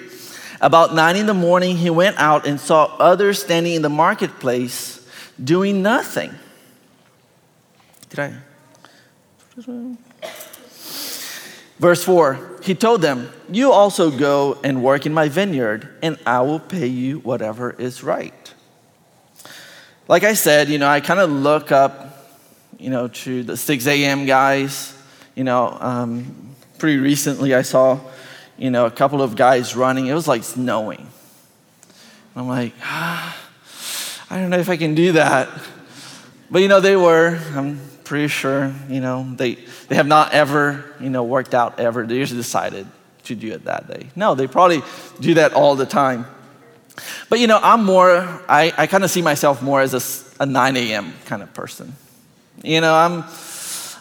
About 0.60 0.94
nine 0.94 1.16
in 1.16 1.26
the 1.26 1.34
morning, 1.34 1.76
he 1.76 1.90
went 1.90 2.16
out 2.18 2.46
and 2.46 2.58
saw 2.58 2.86
others 2.98 3.40
standing 3.40 3.74
in 3.74 3.82
the 3.82 3.88
marketplace 3.88 5.06
doing 5.42 5.82
nothing. 5.82 6.34
Did 8.08 8.18
I? 8.18 8.34
Verse 11.78 12.04
4 12.04 12.60
He 12.62 12.74
told 12.74 13.02
them, 13.02 13.30
You 13.50 13.72
also 13.72 14.10
go 14.10 14.58
and 14.62 14.82
work 14.82 15.06
in 15.06 15.14
my 15.14 15.28
vineyard, 15.28 15.88
and 16.02 16.18
I 16.26 16.40
will 16.40 16.60
pay 16.60 16.86
you 16.86 17.18
whatever 17.20 17.70
is 17.72 18.02
right. 18.02 18.54
Like 20.06 20.22
I 20.22 20.34
said, 20.34 20.68
you 20.68 20.78
know, 20.78 20.88
I 20.88 21.00
kind 21.00 21.20
of 21.20 21.30
look 21.30 21.72
up, 21.72 22.28
you 22.78 22.90
know, 22.90 23.08
to 23.08 23.42
the 23.42 23.56
6 23.56 23.86
a.m. 23.86 24.26
guys. 24.26 24.96
You 25.34 25.44
know, 25.44 25.76
um, 25.80 26.54
pretty 26.78 26.98
recently 26.98 27.54
I 27.54 27.62
saw, 27.62 27.98
you 28.58 28.70
know, 28.70 28.86
a 28.86 28.90
couple 28.90 29.22
of 29.22 29.34
guys 29.34 29.74
running. 29.74 30.06
It 30.06 30.14
was 30.14 30.28
like 30.28 30.44
snowing. 30.44 31.08
I'm 32.36 32.48
like, 32.48 32.74
ah, 32.82 33.36
I 34.28 34.38
don't 34.38 34.50
know 34.50 34.58
if 34.58 34.68
I 34.68 34.76
can 34.76 34.94
do 34.94 35.12
that. 35.12 35.48
But, 36.50 36.60
you 36.60 36.68
know, 36.68 36.80
they 36.80 36.96
were. 36.96 37.40
I'm 37.54 37.80
pretty 38.04 38.28
sure, 38.28 38.72
you 38.88 39.00
know, 39.00 39.26
they, 39.36 39.54
they 39.88 39.96
have 39.96 40.06
not 40.06 40.32
ever, 40.32 40.84
you 41.00 41.10
know, 41.10 41.24
worked 41.24 41.54
out 41.54 41.80
ever. 41.80 42.06
They 42.06 42.18
just 42.18 42.34
decided 42.34 42.86
to 43.24 43.34
do 43.34 43.52
it 43.52 43.64
that 43.64 43.88
day. 43.88 44.08
No, 44.14 44.34
they 44.34 44.46
probably 44.46 44.82
do 45.20 45.34
that 45.34 45.54
all 45.54 45.74
the 45.74 45.86
time. 45.86 46.26
But, 47.28 47.40
you 47.40 47.46
know, 47.46 47.58
I'm 47.62 47.84
more, 47.84 48.20
I, 48.48 48.72
I 48.76 48.86
kind 48.86 49.02
of 49.02 49.10
see 49.10 49.22
myself 49.22 49.62
more 49.62 49.80
as 49.80 49.94
a, 50.38 50.42
a 50.42 50.46
9 50.46 50.76
a.m. 50.76 51.14
kind 51.24 51.42
of 51.42 51.52
person. 51.54 51.94
You 52.62 52.80
know, 52.80 52.94
I'm, 52.94 53.24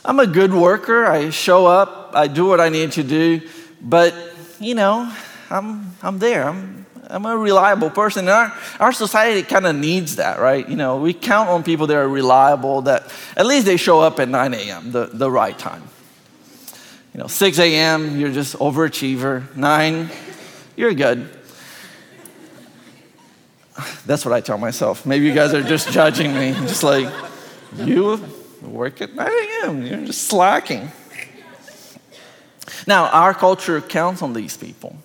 I'm 0.06 0.20
a 0.20 0.28
good 0.28 0.54
worker. 0.54 1.06
I 1.06 1.30
show 1.30 1.66
up, 1.66 2.12
I 2.14 2.28
do 2.28 2.46
what 2.46 2.60
I 2.60 2.70
need 2.70 2.92
to 2.94 3.04
do, 3.04 3.42
but, 3.82 4.14
you 4.60 4.76
know, 4.76 5.12
I'm, 5.50 5.96
I'm 6.02 6.20
there. 6.20 6.48
I'm, 6.48 6.86
I'm 7.10 7.26
a 7.26 7.38
reliable 7.38 7.90
person. 7.90 8.28
And 8.28 8.30
our, 8.30 8.54
our 8.80 8.94
society 8.94 9.44
kind 9.44 9.68
of 9.68 9.76
needs 9.76 10.16
that, 10.18 10.40
right? 10.40 10.68
You 10.68 10.76
know, 10.76 10.98
we 10.98 11.14
count 11.14 11.50
on 11.50 11.64
people 11.64 11.88
that 11.88 11.98
are 11.98 12.08
reliable, 12.08 12.84
that 12.84 13.12
at 13.36 13.46
least 13.46 13.66
they 13.66 13.78
show 13.78 14.00
up 14.00 14.20
at 14.20 14.30
9 14.30 14.54
a.m., 14.54 14.92
the, 14.92 15.08
the 15.08 15.30
right 15.30 15.58
time. 15.58 15.84
You 17.14 17.20
know, 17.20 17.28
6 17.28 17.60
a.m., 17.60 18.20
you're 18.20 18.32
just 18.32 18.58
overachiever. 18.58 19.56
9, 19.56 20.10
you're 20.76 20.94
good. 20.94 21.30
That's 24.06 24.24
what 24.26 24.34
I 24.34 24.42
tell 24.42 24.58
myself. 24.58 25.06
Maybe 25.06 25.26
you 25.26 25.34
guys 25.34 25.54
are 25.54 25.64
just 25.64 25.90
judging 25.90 26.34
me. 26.34 26.54
Just 26.54 26.84
like, 26.84 27.12
you 27.76 28.24
work 28.62 29.02
at 29.02 29.14
9 29.14 29.28
a.m., 29.28 29.86
you're 29.86 30.06
just 30.06 30.24
slacking. 30.24 30.92
Now, 32.88 33.08
our 33.08 33.34
culture 33.34 33.82
counts 33.82 34.22
on 34.22 34.34
these 34.34 34.58
people 34.58 34.98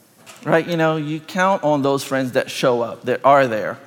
right? 0.44 0.66
You 0.66 0.76
know, 0.76 0.96
you 0.96 1.20
count 1.20 1.62
on 1.64 1.82
those 1.82 2.04
friends 2.04 2.32
that 2.32 2.50
show 2.50 2.82
up, 2.82 3.02
that 3.02 3.24
are 3.24 3.46
there. 3.46 3.78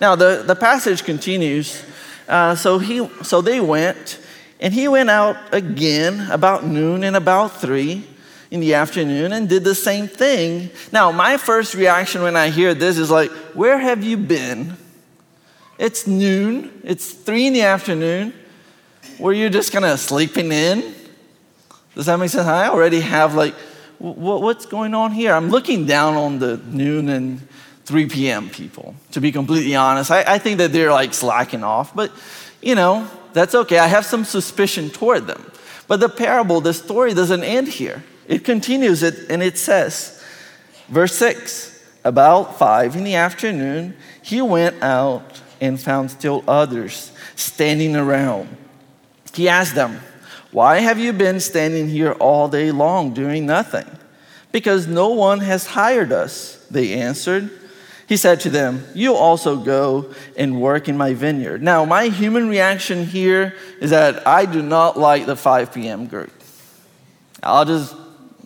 Now, 0.00 0.14
the, 0.14 0.42
the 0.46 0.54
passage 0.54 1.04
continues. 1.04 1.82
Uh, 2.28 2.54
so, 2.54 2.78
he, 2.78 3.08
so 3.22 3.40
they 3.40 3.60
went, 3.60 4.20
and 4.60 4.74
he 4.74 4.88
went 4.88 5.10
out 5.10 5.36
again 5.52 6.30
about 6.30 6.64
noon 6.64 7.04
and 7.04 7.16
about 7.16 7.60
three 7.60 8.04
in 8.50 8.60
the 8.60 8.74
afternoon 8.74 9.32
and 9.32 9.48
did 9.48 9.64
the 9.64 9.74
same 9.74 10.06
thing. 10.06 10.70
Now, 10.92 11.12
my 11.12 11.36
first 11.36 11.74
reaction 11.74 12.22
when 12.22 12.36
I 12.36 12.50
hear 12.50 12.74
this 12.74 12.98
is 12.98 13.10
like, 13.10 13.30
where 13.54 13.78
have 13.78 14.04
you 14.04 14.16
been? 14.16 14.76
It's 15.78 16.06
noon, 16.06 16.80
it's 16.84 17.12
three 17.12 17.46
in 17.46 17.52
the 17.52 17.62
afternoon. 17.62 18.32
Were 19.18 19.32
you 19.32 19.50
just 19.50 19.72
kind 19.72 19.84
of 19.84 19.98
sleeping 19.98 20.52
in? 20.52 20.94
Does 21.94 22.06
that 22.06 22.18
make 22.18 22.30
sense? 22.30 22.46
I 22.46 22.68
already 22.68 23.00
have 23.00 23.34
like 23.34 23.54
what's 23.98 24.66
going 24.66 24.94
on 24.94 25.12
here? 25.12 25.32
I'm 25.32 25.50
looking 25.50 25.86
down 25.86 26.14
on 26.14 26.38
the 26.38 26.58
noon 26.58 27.08
and 27.08 27.46
3 27.84 28.06
p.m. 28.06 28.50
people, 28.50 28.94
to 29.12 29.20
be 29.20 29.30
completely 29.32 29.74
honest. 29.74 30.10
I, 30.10 30.34
I 30.34 30.38
think 30.38 30.58
that 30.58 30.72
they're 30.72 30.92
like 30.92 31.14
slacking 31.14 31.62
off, 31.62 31.94
but 31.94 32.10
you 32.60 32.74
know, 32.74 33.08
that's 33.32 33.54
okay. 33.54 33.78
I 33.78 33.86
have 33.86 34.04
some 34.04 34.24
suspicion 34.24 34.90
toward 34.90 35.26
them. 35.26 35.50
But 35.86 36.00
the 36.00 36.08
parable, 36.08 36.60
the 36.60 36.74
story 36.74 37.14
doesn't 37.14 37.44
end 37.44 37.68
here. 37.68 38.02
It 38.26 38.44
continues 38.44 39.02
it, 39.02 39.30
and 39.30 39.42
it 39.42 39.56
says, 39.56 40.22
verse 40.88 41.14
6 41.16 41.80
About 42.04 42.58
five 42.58 42.96
in 42.96 43.04
the 43.04 43.14
afternoon, 43.14 43.96
he 44.20 44.42
went 44.42 44.82
out 44.82 45.40
and 45.60 45.80
found 45.80 46.10
still 46.10 46.42
others 46.48 47.12
standing 47.36 47.94
around. 47.94 48.56
He 49.32 49.48
asked 49.48 49.74
them, 49.74 50.00
Why 50.56 50.78
have 50.78 50.98
you 50.98 51.12
been 51.12 51.38
standing 51.40 51.86
here 51.86 52.12
all 52.12 52.48
day 52.48 52.70
long 52.70 53.12
doing 53.12 53.44
nothing? 53.44 53.84
Because 54.52 54.86
no 54.86 55.10
one 55.10 55.40
has 55.40 55.66
hired 55.66 56.12
us, 56.12 56.66
they 56.70 56.94
answered. 56.94 57.50
He 58.08 58.16
said 58.16 58.40
to 58.40 58.48
them, 58.48 58.82
You 58.94 59.16
also 59.16 59.58
go 59.58 60.14
and 60.34 60.58
work 60.58 60.88
in 60.88 60.96
my 60.96 61.12
vineyard. 61.12 61.62
Now, 61.62 61.84
my 61.84 62.04
human 62.04 62.48
reaction 62.48 63.04
here 63.04 63.54
is 63.82 63.90
that 63.90 64.26
I 64.26 64.46
do 64.46 64.62
not 64.62 64.98
like 64.98 65.26
the 65.26 65.36
5 65.36 65.74
p.m. 65.74 66.06
group. 66.06 66.32
I'll 67.42 67.66
just 67.66 67.94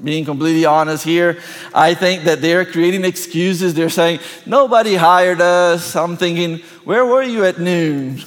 being 0.03 0.25
completely 0.25 0.65
honest 0.65 1.05
here, 1.05 1.39
I 1.73 1.95
think 1.95 2.25
that 2.25 2.41
they're 2.41 2.65
creating 2.65 3.05
excuses. 3.05 3.75
They're 3.75 3.89
saying, 3.89 4.19
Nobody 4.47 4.97
hired 4.97 5.41
us. 5.41 5.95
I'm 5.95 6.17
thinking, 6.17 6.59
Where 6.83 7.07
were 7.07 7.23
you 7.23 7.45
at 7.45 7.61
noon? 7.61 8.19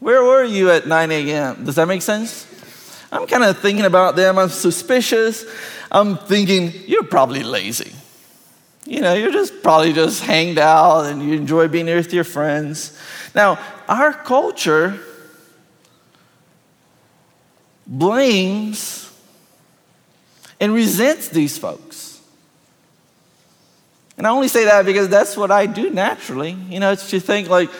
Where 0.00 0.22
were 0.22 0.44
you 0.44 0.70
at 0.70 0.86
9 0.86 1.10
a.m.? 1.10 1.64
Does 1.64 1.76
that 1.76 1.88
make 1.88 2.02
sense? 2.02 2.45
I'm 3.12 3.26
kind 3.26 3.44
of 3.44 3.58
thinking 3.58 3.84
about 3.84 4.16
them. 4.16 4.38
I'm 4.38 4.48
suspicious. 4.48 5.44
I'm 5.90 6.18
thinking, 6.18 6.72
You're 6.86 7.04
probably 7.04 7.42
lazy. 7.42 7.92
You 8.84 9.00
know, 9.00 9.14
you're 9.14 9.32
just 9.32 9.62
probably 9.62 9.92
just 9.92 10.22
hanged 10.22 10.58
out 10.58 11.06
and 11.06 11.20
you 11.20 11.34
enjoy 11.34 11.66
being 11.66 11.88
here 11.88 11.96
with 11.96 12.12
your 12.12 12.24
friends. 12.24 12.96
Now, 13.34 13.58
our 13.88 14.12
culture 14.12 15.00
blames 17.84 19.12
and 20.60 20.72
resents 20.72 21.28
these 21.28 21.58
folks. 21.58 22.20
And 24.16 24.26
I 24.26 24.30
only 24.30 24.48
say 24.48 24.64
that 24.64 24.86
because 24.86 25.08
that's 25.08 25.36
what 25.36 25.50
I 25.50 25.66
do 25.66 25.90
naturally. 25.90 26.52
You 26.52 26.80
know, 26.80 26.92
it's 26.92 27.10
to 27.10 27.20
think 27.20 27.48
like, 27.48 27.70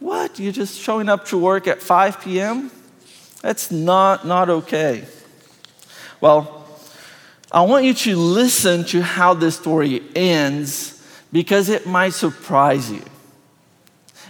what? 0.00 0.38
You're 0.38 0.52
just 0.52 0.78
showing 0.78 1.08
up 1.08 1.26
to 1.26 1.38
work 1.38 1.66
at 1.66 1.80
5 1.82 2.20
p.m.? 2.20 2.70
That's 3.42 3.70
not, 3.72 4.24
not 4.26 4.48
okay. 4.48 5.04
Well, 6.20 6.66
I 7.50 7.62
want 7.62 7.84
you 7.84 7.92
to 7.92 8.16
listen 8.16 8.84
to 8.86 9.02
how 9.02 9.34
this 9.34 9.56
story 9.56 10.02
ends 10.14 11.04
because 11.32 11.68
it 11.68 11.86
might 11.86 12.14
surprise 12.14 12.90
you. 12.90 13.02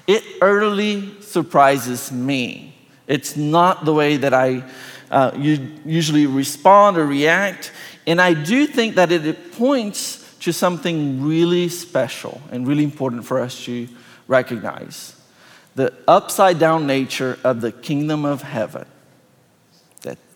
It 0.07 0.25
utterly 0.41 1.21
surprises 1.21 2.11
me. 2.11 2.75
It's 3.07 3.37
not 3.37 3.85
the 3.85 3.93
way 3.93 4.17
that 4.17 4.33
I 4.33 4.65
uh, 5.11 5.33
usually 5.37 6.27
respond 6.27 6.97
or 6.97 7.07
react. 7.07 7.71
And 8.07 8.21
I 8.21 8.33
do 8.33 8.67
think 8.67 8.95
that 8.97 9.13
it 9.13 9.53
points 9.53 10.37
to 10.41 10.53
something 10.53 11.23
really 11.23 11.69
special 11.69 12.41
and 12.51 12.67
really 12.67 12.83
important 12.83 13.27
for 13.27 13.39
us 13.39 13.65
to 13.67 13.87
recognize 14.27 15.15
the 15.75 15.93
upside 16.09 16.59
down 16.59 16.87
nature 16.87 17.39
of 17.45 17.61
the 17.61 17.73
kingdom 17.73 18.25
of 18.25 18.43
heaven 18.43 18.87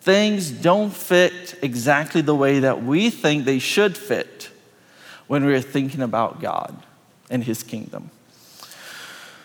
things 0.06 0.52
don't 0.52 0.94
fit 0.94 1.58
exactly 1.62 2.20
the 2.20 2.34
way 2.34 2.60
that 2.60 2.80
we 2.80 3.10
think 3.10 3.44
they 3.44 3.58
should 3.58 3.98
fit 3.98 4.50
when 5.26 5.44
we're 5.44 5.60
thinking 5.60 6.00
about 6.00 6.40
God 6.40 6.80
and 7.28 7.42
His 7.42 7.64
kingdom. 7.64 8.10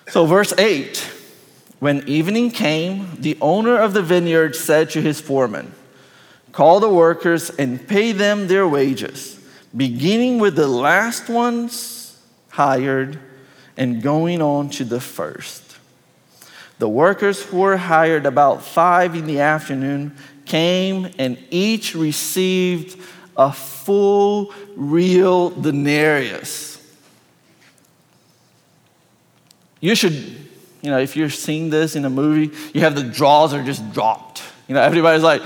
So, 0.08 0.28
verse 0.28 0.54
8 0.58 1.18
when 1.80 2.08
evening 2.08 2.52
came, 2.52 3.16
the 3.18 3.40
owner 3.42 3.76
of 3.76 3.94
the 3.94 4.04
vineyard 4.04 4.56
said 4.56 4.92
to 4.92 5.02
his 5.02 5.20
foreman, 5.20 5.74
Call 6.52 6.80
the 6.80 6.94
workers 6.94 7.50
and 7.50 7.88
pay 7.88 8.12
them 8.12 8.48
their 8.48 8.68
wages, 8.68 9.40
beginning 9.76 10.38
with 10.38 10.56
the 10.56 10.68
last 10.68 11.28
ones 11.28 12.22
hired 12.50 13.18
and 13.76 14.04
going 14.04 14.44
on 14.44 14.70
to 14.70 14.86
the 14.86 15.02
first. 15.02 15.72
The 16.78 16.90
workers 16.90 17.44
who 17.44 17.60
were 17.60 17.78
hired 17.78 18.26
about 18.28 18.64
five 18.64 19.16
in 19.16 19.26
the 19.26 19.40
afternoon 19.40 20.16
came 20.46 21.10
and 21.18 21.38
each 21.50 21.96
received 21.96 23.00
a 23.38 23.52
full, 23.52 24.54
real 24.76 25.50
denarius. 25.50 26.72
You 29.80 29.96
should, 29.96 30.14
you 30.14 30.92
know, 30.92 31.00
if 31.00 31.16
you're 31.16 31.30
seeing 31.30 31.70
this 31.70 31.96
in 31.96 32.06
a 32.06 32.10
movie, 32.10 32.56
you 32.74 32.82
have 32.82 32.96
the 32.96 33.04
jaws 33.04 33.54
are 33.54 33.64
just 33.64 33.92
dropped. 33.94 34.44
You 34.68 34.76
know, 34.76 34.82
everybody's 34.82 35.24
like, 35.24 35.42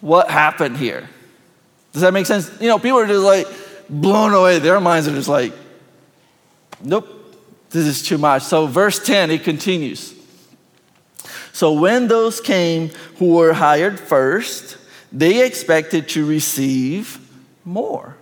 what 0.00 0.30
happened 0.30 0.76
here? 0.76 1.08
Does 1.92 2.02
that 2.02 2.12
make 2.12 2.26
sense? 2.26 2.50
You 2.60 2.68
know, 2.68 2.78
people 2.78 2.98
are 2.98 3.06
just 3.06 3.24
like 3.24 3.46
blown 3.88 4.32
away. 4.32 4.58
Their 4.58 4.80
minds 4.80 5.08
are 5.08 5.14
just 5.14 5.28
like, 5.28 5.52
nope, 6.82 7.06
this 7.70 7.84
is 7.86 8.02
too 8.02 8.18
much. 8.18 8.42
So, 8.42 8.66
verse 8.66 8.98
10, 9.04 9.30
it 9.30 9.44
continues. 9.44 10.14
So 11.52 11.72
when 11.72 12.08
those 12.08 12.40
came 12.40 12.88
who 13.18 13.34
were 13.34 13.52
hired 13.52 13.98
first, 13.98 14.76
they 15.12 15.44
expected 15.44 16.08
to 16.10 16.24
receive 16.24 17.18
more. 17.64 18.16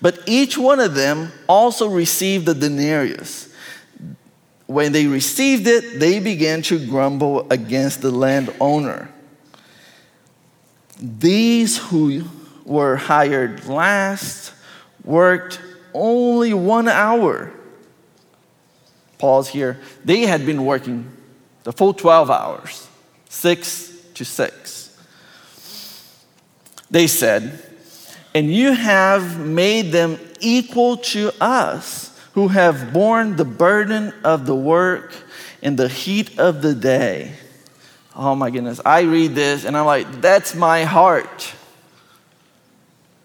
But 0.00 0.20
each 0.26 0.56
one 0.56 0.80
of 0.80 0.94
them 0.94 1.32
also 1.48 1.88
received 1.88 2.46
the 2.46 2.54
denarius. 2.54 3.52
When 4.66 4.92
they 4.92 5.06
received 5.06 5.66
it, 5.66 5.98
they 5.98 6.20
began 6.20 6.62
to 6.62 6.86
grumble 6.86 7.50
against 7.50 8.02
the 8.02 8.10
landowner. 8.10 9.10
These 11.00 11.78
who 11.78 12.24
were 12.64 12.96
hired 12.96 13.66
last 13.66 14.52
worked 15.04 15.60
only 15.94 16.52
one 16.52 16.86
hour. 16.86 17.50
Pause 19.16 19.48
here. 19.48 19.80
They 20.04 20.22
had 20.22 20.44
been 20.44 20.64
working 20.64 21.10
the 21.64 21.72
full 21.72 21.94
12 21.94 22.30
hours, 22.30 22.88
6 23.28 23.92
to 24.14 24.24
6. 24.24 24.98
They 26.90 27.06
said, 27.06 27.62
And 28.34 28.52
you 28.52 28.72
have 28.72 29.38
made 29.38 29.92
them 29.92 30.18
equal 30.40 30.96
to 30.96 31.32
us 31.40 32.18
who 32.32 32.48
have 32.48 32.92
borne 32.92 33.36
the 33.36 33.44
burden 33.44 34.12
of 34.24 34.46
the 34.46 34.54
work 34.54 35.12
in 35.60 35.76
the 35.76 35.88
heat 35.88 36.38
of 36.38 36.62
the 36.62 36.74
day. 36.74 37.32
Oh 38.14 38.34
my 38.34 38.50
goodness. 38.50 38.80
I 38.84 39.02
read 39.02 39.34
this 39.34 39.64
and 39.64 39.76
I'm 39.76 39.86
like, 39.86 40.20
that's 40.20 40.54
my 40.54 40.84
heart. 40.84 41.54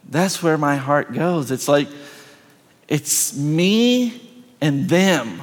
That's 0.10 0.44
where 0.44 0.58
my 0.58 0.76
heart 0.76 1.14
goes. 1.14 1.50
It's 1.50 1.68
like, 1.68 1.88
it's 2.88 3.36
me 3.36 4.46
and 4.62 4.88
them. 4.88 5.42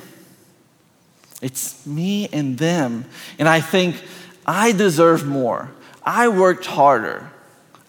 It's 1.40 1.86
me 1.86 2.28
and 2.32 2.58
them. 2.58 3.06
And 3.38 3.48
I 3.48 3.60
think, 3.60 4.02
I 4.46 4.72
deserve 4.72 5.26
more. 5.26 5.70
I 6.02 6.28
worked 6.28 6.66
harder. 6.66 7.30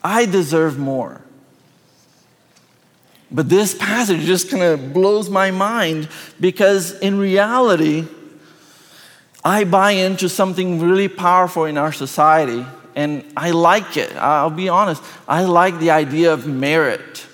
I 0.04 0.26
deserve 0.26 0.78
more. 0.78 1.22
But 3.32 3.50
this 3.50 3.74
passage 3.74 4.22
just 4.22 4.50
kind 4.50 4.64
of 4.64 4.94
blows 4.94 5.30
my 5.30 5.52
mind 5.52 6.10
because 6.40 7.00
in 7.00 7.18
reality, 7.18 8.06
I 9.44 9.64
buy 9.64 9.92
into 9.92 10.28
something 10.28 10.82
really 10.82 11.08
powerful 11.08 11.66
in 11.66 11.78
our 11.78 11.94
society 11.94 12.66
and 12.96 13.24
I 13.38 13.52
like 13.52 13.96
it. 13.96 14.16
I'll 14.18 14.50
be 14.50 14.70
honest. 14.70 15.02
I 15.28 15.46
like 15.46 15.80
the 15.80 15.92
idea 15.92 16.34
of 16.34 16.46
merit. 16.46 17.26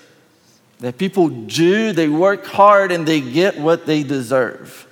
That 0.78 0.96
people 0.96 1.28
do, 1.28 1.92
they 1.92 2.08
work 2.08 2.46
hard 2.46 2.92
and 2.92 3.06
they 3.06 3.20
get 3.20 3.58
what 3.58 3.84
they 3.84 4.04
deserve. 4.04 4.87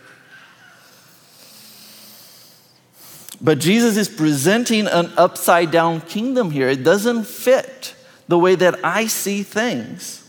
But 3.40 3.58
Jesus 3.58 3.96
is 3.96 4.08
presenting 4.08 4.86
an 4.86 5.12
upside 5.16 5.70
down 5.70 6.00
kingdom 6.00 6.50
here. 6.50 6.68
It 6.68 6.82
doesn't 6.82 7.24
fit 7.24 7.94
the 8.28 8.38
way 8.38 8.54
that 8.54 8.84
I 8.84 9.06
see 9.06 9.42
things. 9.42 10.22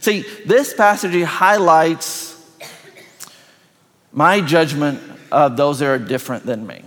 See, 0.00 0.24
this 0.44 0.74
passage 0.74 1.20
highlights 1.24 2.34
my 4.12 4.40
judgment 4.40 5.00
of 5.32 5.56
those 5.56 5.80
that 5.80 5.88
are 5.88 5.98
different 5.98 6.46
than 6.46 6.66
me. 6.66 6.82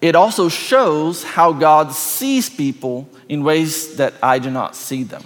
It 0.00 0.16
also 0.16 0.48
shows 0.48 1.22
how 1.22 1.52
God 1.52 1.92
sees 1.92 2.50
people 2.50 3.08
in 3.28 3.44
ways 3.44 3.96
that 3.96 4.14
I 4.22 4.38
do 4.38 4.50
not 4.50 4.74
see 4.74 5.04
them. 5.04 5.24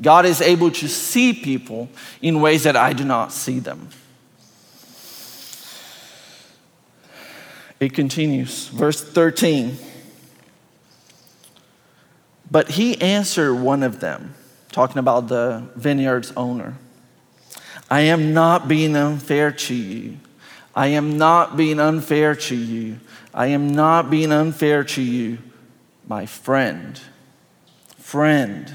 God 0.00 0.26
is 0.26 0.40
able 0.40 0.70
to 0.72 0.88
see 0.88 1.32
people 1.32 1.88
in 2.20 2.40
ways 2.40 2.64
that 2.64 2.76
I 2.76 2.92
do 2.92 3.04
not 3.04 3.32
see 3.32 3.60
them. 3.60 3.88
It 7.82 7.94
continues, 7.94 8.68
verse 8.68 9.02
13. 9.02 9.76
But 12.48 12.68
he 12.68 13.00
answered 13.00 13.56
one 13.56 13.82
of 13.82 13.98
them, 13.98 14.36
talking 14.70 14.98
about 14.98 15.26
the 15.26 15.68
vineyard's 15.74 16.32
owner 16.36 16.78
I 17.90 18.02
am 18.02 18.32
not 18.32 18.68
being 18.68 18.94
unfair 18.94 19.50
to 19.50 19.74
you. 19.74 20.18
I 20.76 20.86
am 20.88 21.18
not 21.18 21.56
being 21.56 21.80
unfair 21.80 22.36
to 22.36 22.54
you. 22.54 23.00
I 23.34 23.48
am 23.48 23.74
not 23.74 24.10
being 24.10 24.30
unfair 24.30 24.84
to 24.84 25.02
you, 25.02 25.38
my 26.06 26.24
friend. 26.24 27.00
Friend. 27.98 28.72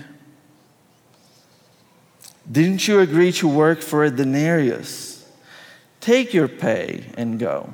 Didn't 2.51 2.89
you 2.89 2.99
agree 2.99 3.31
to 3.33 3.47
work 3.47 3.81
for 3.81 4.03
a 4.03 4.11
denarius? 4.11 5.25
Take 6.01 6.33
your 6.33 6.49
pay 6.49 7.05
and 7.15 7.39
go. 7.39 7.73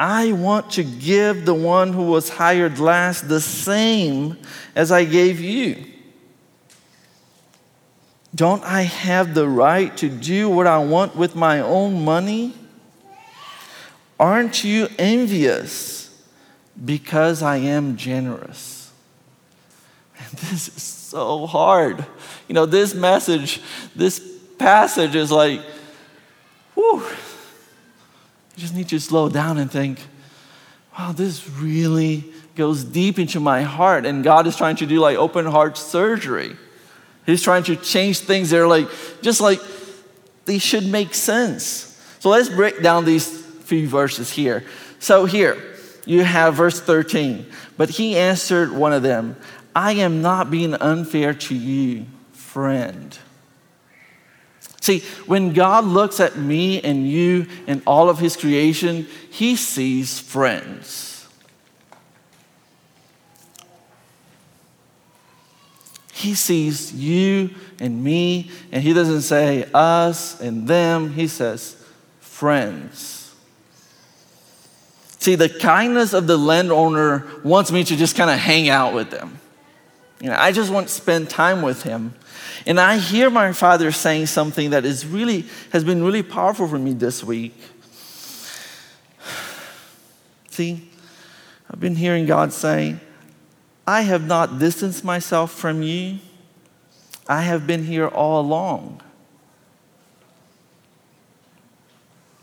I 0.00 0.32
want 0.32 0.70
to 0.72 0.82
give 0.82 1.44
the 1.44 1.52
one 1.52 1.92
who 1.92 2.04
was 2.04 2.30
hired 2.30 2.78
last 2.78 3.28
the 3.28 3.38
same 3.38 4.38
as 4.74 4.90
I 4.90 5.04
gave 5.04 5.40
you. 5.40 5.84
Don't 8.34 8.64
I 8.64 8.82
have 8.82 9.34
the 9.34 9.46
right 9.46 9.94
to 9.98 10.08
do 10.08 10.48
what 10.48 10.66
I 10.66 10.78
want 10.78 11.16
with 11.16 11.36
my 11.36 11.60
own 11.60 12.02
money? 12.02 12.54
Aren't 14.18 14.64
you 14.64 14.88
envious 14.98 16.18
because 16.82 17.42
I 17.42 17.58
am 17.58 17.98
generous? 17.98 18.90
And 20.18 20.28
this 20.38 20.68
is 20.68 20.82
so 20.82 21.46
hard. 21.46 22.06
You 22.48 22.54
know, 22.54 22.64
this 22.64 22.94
message, 22.94 23.60
this 23.94 24.18
passage 24.58 25.14
is 25.14 25.30
like, 25.30 25.60
whew. 26.72 27.04
You 28.60 28.66
just 28.66 28.74
need 28.74 28.90
to 28.90 28.98
slow 28.98 29.30
down 29.30 29.56
and 29.56 29.70
think, 29.70 30.02
wow, 30.92 31.12
this 31.12 31.48
really 31.48 32.26
goes 32.56 32.84
deep 32.84 33.18
into 33.18 33.40
my 33.40 33.62
heart. 33.62 34.04
And 34.04 34.22
God 34.22 34.46
is 34.46 34.54
trying 34.54 34.76
to 34.76 34.86
do 34.86 35.00
like 35.00 35.16
open 35.16 35.46
heart 35.46 35.78
surgery. 35.78 36.58
He's 37.24 37.42
trying 37.42 37.62
to 37.62 37.76
change 37.76 38.18
things 38.18 38.50
that 38.50 38.60
are 38.60 38.66
like, 38.66 38.86
just 39.22 39.40
like 39.40 39.62
they 40.44 40.58
should 40.58 40.84
make 40.84 41.14
sense. 41.14 41.98
So 42.18 42.28
let's 42.28 42.50
break 42.50 42.82
down 42.82 43.06
these 43.06 43.26
few 43.40 43.88
verses 43.88 44.30
here. 44.30 44.62
So 44.98 45.24
here, 45.24 45.56
you 46.04 46.22
have 46.22 46.52
verse 46.52 46.78
13. 46.82 47.46
But 47.78 47.88
he 47.88 48.14
answered 48.14 48.72
one 48.72 48.92
of 48.92 49.02
them, 49.02 49.36
I 49.74 49.92
am 49.92 50.20
not 50.20 50.50
being 50.50 50.74
unfair 50.74 51.32
to 51.32 51.54
you, 51.54 52.04
friend. 52.34 53.18
See, 54.80 55.00
when 55.26 55.52
God 55.52 55.84
looks 55.84 56.20
at 56.20 56.36
me 56.36 56.80
and 56.80 57.08
you 57.08 57.46
and 57.66 57.82
all 57.86 58.08
of 58.08 58.18
his 58.18 58.36
creation, 58.36 59.06
he 59.30 59.54
sees 59.56 60.18
friends. 60.18 61.28
He 66.12 66.34
sees 66.34 66.92
you 66.92 67.50
and 67.78 68.04
me, 68.04 68.50
and 68.72 68.82
he 68.82 68.92
doesn't 68.92 69.22
say 69.22 69.64
us 69.72 70.38
and 70.40 70.68
them, 70.68 71.12
he 71.12 71.26
says 71.26 71.82
friends. 72.20 73.34
See, 75.18 75.34
the 75.34 75.48
kindness 75.48 76.14
of 76.14 76.26
the 76.26 76.38
landowner 76.38 77.26
wants 77.44 77.70
me 77.70 77.84
to 77.84 77.96
just 77.96 78.16
kind 78.16 78.30
of 78.30 78.38
hang 78.38 78.70
out 78.70 78.94
with 78.94 79.10
them. 79.10 79.38
You 80.20 80.28
know, 80.28 80.36
I 80.38 80.52
just 80.52 80.70
want 80.70 80.88
to 80.88 80.94
spend 80.94 81.28
time 81.30 81.62
with 81.62 81.82
him. 81.82 82.14
And 82.66 82.78
I 82.78 82.98
hear 82.98 83.30
my 83.30 83.52
father 83.52 83.90
saying 83.90 84.26
something 84.26 84.70
that 84.70 84.84
is 84.84 85.06
really 85.06 85.46
has 85.72 85.84
been 85.84 86.02
really 86.02 86.22
powerful 86.22 86.68
for 86.68 86.78
me 86.78 86.92
this 86.92 87.24
week. 87.24 87.54
See, 90.50 90.88
I've 91.70 91.80
been 91.80 91.96
hearing 91.96 92.26
God 92.26 92.52
say, 92.52 92.96
I 93.86 94.02
have 94.02 94.26
not 94.26 94.58
distanced 94.58 95.04
myself 95.04 95.52
from 95.52 95.82
you. 95.82 96.18
I 97.26 97.42
have 97.42 97.66
been 97.66 97.84
here 97.84 98.08
all 98.08 98.40
along. 98.40 99.00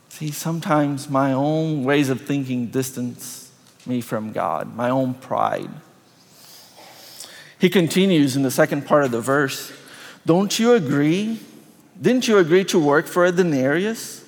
See, 0.10 0.32
sometimes 0.32 1.10
my 1.10 1.32
own 1.32 1.84
ways 1.84 2.10
of 2.10 2.21
thinking 2.21 2.67
distance 2.67 3.51
me 3.86 4.01
from 4.01 4.32
God, 4.32 4.75
my 4.75 4.89
own 4.89 5.13
pride. 5.13 5.69
He 7.60 7.69
continues 7.69 8.36
in 8.36 8.43
the 8.43 8.51
second 8.51 8.86
part 8.86 9.03
of 9.03 9.12
the 9.12 9.21
verse 9.21 9.71
Don't 10.28 10.60
you 10.60 10.74
agree? 10.74 11.40
Didn't 12.02 12.28
you 12.28 12.38
agree 12.38 12.66
to 12.66 12.78
work 12.78 13.08
for 13.08 13.24
a 13.24 13.32
denarius? 13.32 14.26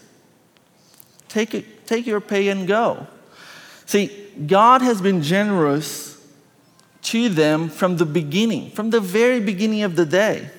Take, 1.28 1.54
it, 1.54 1.86
take 1.86 2.08
your 2.08 2.22
pay 2.22 2.48
and 2.48 2.66
go. 2.66 3.06
See, 3.86 4.08
God 4.48 4.82
has 4.82 5.02
been 5.02 5.22
generous 5.22 6.26
to 7.02 7.28
them 7.28 7.68
from 7.68 7.98
the 7.98 8.06
beginning, 8.06 8.72
from 8.72 8.92
the 8.92 9.02
very 9.02 9.42
beginning 9.42 9.84
of 9.84 9.98
the 9.98 10.06
day. 10.06 10.50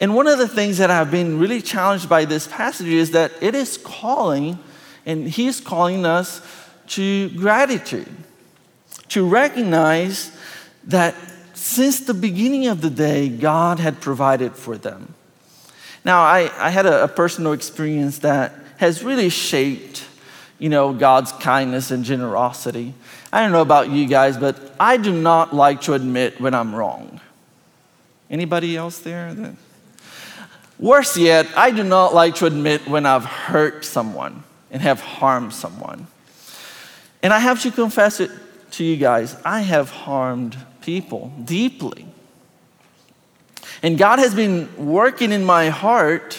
And 0.00 0.14
one 0.14 0.26
of 0.26 0.38
the 0.38 0.48
things 0.48 0.78
that 0.78 0.90
I've 0.90 1.10
been 1.10 1.38
really 1.38 1.60
challenged 1.60 2.08
by 2.08 2.24
this 2.24 2.46
passage 2.46 2.86
is 2.86 3.10
that 3.10 3.32
it 3.42 3.54
is 3.54 3.76
calling, 3.76 4.58
and 5.04 5.28
He's 5.28 5.60
calling 5.60 6.06
us 6.06 6.40
to 6.88 7.28
gratitude, 7.36 8.08
to 9.08 9.28
recognize 9.28 10.34
that 10.84 11.14
since 11.62 12.00
the 12.00 12.14
beginning 12.14 12.66
of 12.66 12.80
the 12.80 12.90
day, 12.90 13.28
God 13.28 13.78
had 13.78 14.00
provided 14.00 14.56
for 14.56 14.76
them. 14.76 15.14
Now, 16.04 16.22
I, 16.22 16.50
I 16.58 16.70
had 16.70 16.86
a, 16.86 17.04
a 17.04 17.08
personal 17.08 17.52
experience 17.52 18.18
that 18.18 18.52
has 18.78 19.04
really 19.04 19.28
shaped, 19.28 20.04
you 20.58 20.68
know, 20.68 20.92
God's 20.92 21.30
kindness 21.30 21.92
and 21.92 22.04
generosity. 22.04 22.94
I 23.32 23.42
don't 23.42 23.52
know 23.52 23.62
about 23.62 23.90
you 23.90 24.08
guys, 24.08 24.36
but 24.36 24.58
I 24.80 24.96
do 24.96 25.12
not 25.12 25.54
like 25.54 25.82
to 25.82 25.94
admit 25.94 26.40
when 26.40 26.52
I'm 26.52 26.74
wrong. 26.74 27.20
Anybody 28.28 28.76
else 28.76 28.98
there? 28.98 29.32
That, 29.32 29.54
Worse 30.80 31.16
yet, 31.16 31.46
I 31.56 31.70
do 31.70 31.84
not 31.84 32.12
like 32.12 32.34
to 32.36 32.46
admit 32.46 32.88
when 32.88 33.06
I've 33.06 33.24
hurt 33.24 33.84
someone 33.84 34.42
and 34.72 34.82
have 34.82 35.00
harmed 35.00 35.54
someone. 35.54 36.08
And 37.22 37.32
I 37.32 37.38
have 37.38 37.62
to 37.62 37.70
confess 37.70 38.18
it 38.18 38.32
to 38.72 38.84
you 38.84 38.96
guys 38.96 39.36
I 39.44 39.60
have 39.60 39.90
harmed 39.90 40.56
people 40.82 41.32
deeply. 41.44 42.06
And 43.82 43.98
God 43.98 44.18
has 44.18 44.34
been 44.34 44.68
working 44.76 45.32
in 45.32 45.44
my 45.44 45.68
heart 45.68 46.38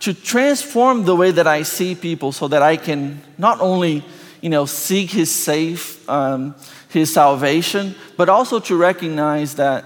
to 0.00 0.14
transform 0.14 1.04
the 1.04 1.14
way 1.14 1.30
that 1.30 1.46
I 1.46 1.62
see 1.62 1.94
people 1.94 2.32
so 2.32 2.48
that 2.48 2.62
I 2.62 2.76
can 2.76 3.22
not 3.36 3.60
only 3.60 4.04
you 4.40 4.48
know, 4.48 4.64
seek 4.64 5.10
his 5.10 5.30
safe, 5.30 6.08
um, 6.08 6.54
his 6.88 7.12
salvation, 7.12 7.94
but 8.16 8.28
also 8.28 8.58
to 8.60 8.76
recognize 8.76 9.56
that 9.56 9.84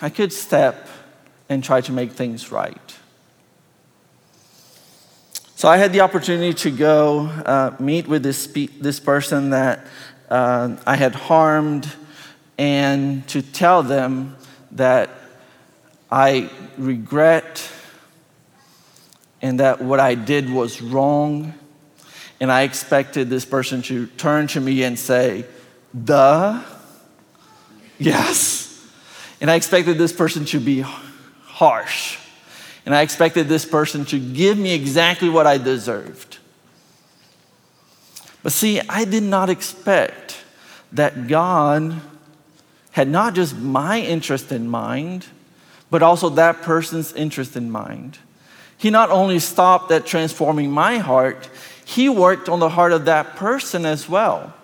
I 0.00 0.08
could 0.08 0.32
step 0.32 0.88
and 1.48 1.62
try 1.62 1.80
to 1.82 1.92
make 1.92 2.12
things 2.12 2.50
right. 2.50 2.96
So 5.54 5.68
I 5.68 5.76
had 5.76 5.92
the 5.92 6.00
opportunity 6.00 6.54
to 6.54 6.70
go 6.70 7.20
uh, 7.20 7.76
meet 7.78 8.08
with 8.08 8.22
this, 8.22 8.46
this 8.46 8.98
person 8.98 9.50
that 9.50 9.86
uh, 10.32 10.76
I 10.86 10.96
had 10.96 11.14
harmed 11.14 11.92
and 12.56 13.28
to 13.28 13.42
tell 13.42 13.82
them 13.82 14.34
that 14.70 15.10
I 16.10 16.48
regret 16.78 17.70
and 19.42 19.60
that 19.60 19.82
what 19.82 20.00
I 20.00 20.14
did 20.14 20.48
was 20.48 20.80
wrong. 20.80 21.52
And 22.40 22.50
I 22.50 22.62
expected 22.62 23.28
this 23.28 23.44
person 23.44 23.82
to 23.82 24.06
turn 24.06 24.46
to 24.48 24.60
me 24.60 24.84
and 24.84 24.98
say, 24.98 25.44
Duh, 25.92 26.62
yes. 27.98 28.90
And 29.38 29.50
I 29.50 29.56
expected 29.56 29.98
this 29.98 30.14
person 30.14 30.46
to 30.46 30.60
be 30.60 30.80
harsh. 31.44 32.18
And 32.86 32.94
I 32.94 33.02
expected 33.02 33.48
this 33.48 33.66
person 33.66 34.06
to 34.06 34.18
give 34.18 34.56
me 34.56 34.72
exactly 34.72 35.28
what 35.28 35.46
I 35.46 35.58
deserved. 35.58 36.31
But 38.42 38.52
see, 38.52 38.80
I 38.88 39.04
did 39.04 39.22
not 39.22 39.50
expect 39.50 40.38
that 40.92 41.28
God 41.28 42.00
had 42.92 43.08
not 43.08 43.34
just 43.34 43.56
my 43.56 44.00
interest 44.00 44.52
in 44.52 44.68
mind, 44.68 45.26
but 45.90 46.02
also 46.02 46.28
that 46.30 46.62
person's 46.62 47.12
interest 47.12 47.56
in 47.56 47.70
mind. 47.70 48.18
He 48.76 48.90
not 48.90 49.10
only 49.10 49.38
stopped 49.38 49.90
at 49.92 50.06
transforming 50.06 50.70
my 50.70 50.98
heart, 50.98 51.48
he 51.84 52.08
worked 52.08 52.48
on 52.48 52.58
the 52.58 52.68
heart 52.68 52.92
of 52.92 53.04
that 53.04 53.36
person 53.36 53.86
as 53.86 54.08
well. 54.08 54.54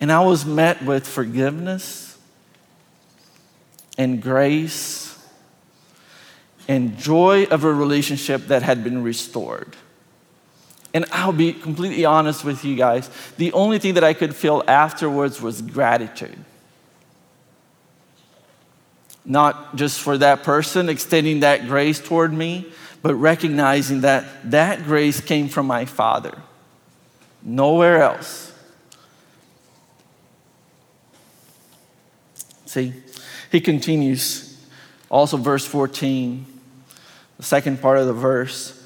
And 0.00 0.12
I 0.12 0.20
was 0.20 0.44
met 0.44 0.82
with 0.82 1.06
forgiveness 1.06 2.18
and 3.96 4.22
grace 4.22 5.18
and 6.68 6.98
joy 6.98 7.44
of 7.46 7.64
a 7.64 7.72
relationship 7.72 8.46
that 8.46 8.62
had 8.62 8.84
been 8.84 9.02
restored. 9.02 9.76
And 10.92 11.04
I'll 11.12 11.32
be 11.32 11.52
completely 11.52 12.04
honest 12.04 12.44
with 12.44 12.64
you 12.64 12.74
guys. 12.74 13.08
The 13.36 13.52
only 13.52 13.78
thing 13.78 13.94
that 13.94 14.04
I 14.04 14.14
could 14.14 14.34
feel 14.34 14.64
afterwards 14.66 15.40
was 15.40 15.62
gratitude. 15.62 16.44
Not 19.24 19.76
just 19.76 20.00
for 20.00 20.18
that 20.18 20.42
person 20.42 20.88
extending 20.88 21.40
that 21.40 21.68
grace 21.68 22.00
toward 22.00 22.32
me, 22.32 22.72
but 23.02 23.14
recognizing 23.14 24.00
that 24.00 24.50
that 24.50 24.84
grace 24.84 25.20
came 25.20 25.48
from 25.48 25.66
my 25.66 25.84
Father, 25.84 26.36
nowhere 27.42 28.02
else. 28.02 28.52
See, 32.66 32.92
he 33.50 33.60
continues, 33.60 34.58
also, 35.08 35.36
verse 35.36 35.66
14 35.66 36.46
the 37.40 37.46
second 37.46 37.80
part 37.80 37.96
of 37.96 38.06
the 38.06 38.12
verse. 38.12 38.79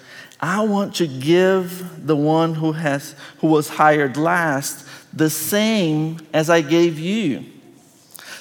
I 0.45 0.63
want 0.63 0.97
to 0.97 1.07
give 1.07 2.07
the 2.07 2.15
one 2.15 2.53
who, 2.53 2.73
has, 2.73 3.15
who 3.39 3.47
was 3.47 3.67
hired 3.67 4.19
last 4.19 4.87
the 5.11 5.31
same 5.31 6.19
as 6.35 6.51
I 6.51 6.61
gave 6.61 6.99
you. 6.99 7.47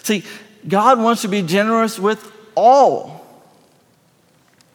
See, 0.02 0.26
God 0.68 1.00
wants 1.00 1.22
to 1.22 1.30
be 1.30 1.42
generous 1.42 1.98
with 1.98 2.30
all. 2.56 3.26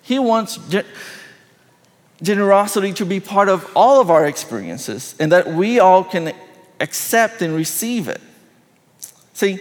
He 0.01 0.19
wants 0.19 0.57
ge- 0.71 0.87
generosity 2.23 2.95
to 2.95 3.05
be 3.05 3.21
part 3.21 3.51
of 3.51 3.71
all 3.77 4.01
of 4.01 4.11
our 4.11 4.25
experiences 4.25 5.15
and 5.21 5.31
that 5.31 5.49
we 5.49 5.81
all 5.81 6.05
can 6.05 6.33
accept 6.81 7.43
and 7.43 7.55
receive 7.55 8.09
it. 8.09 8.23
See, 9.35 9.59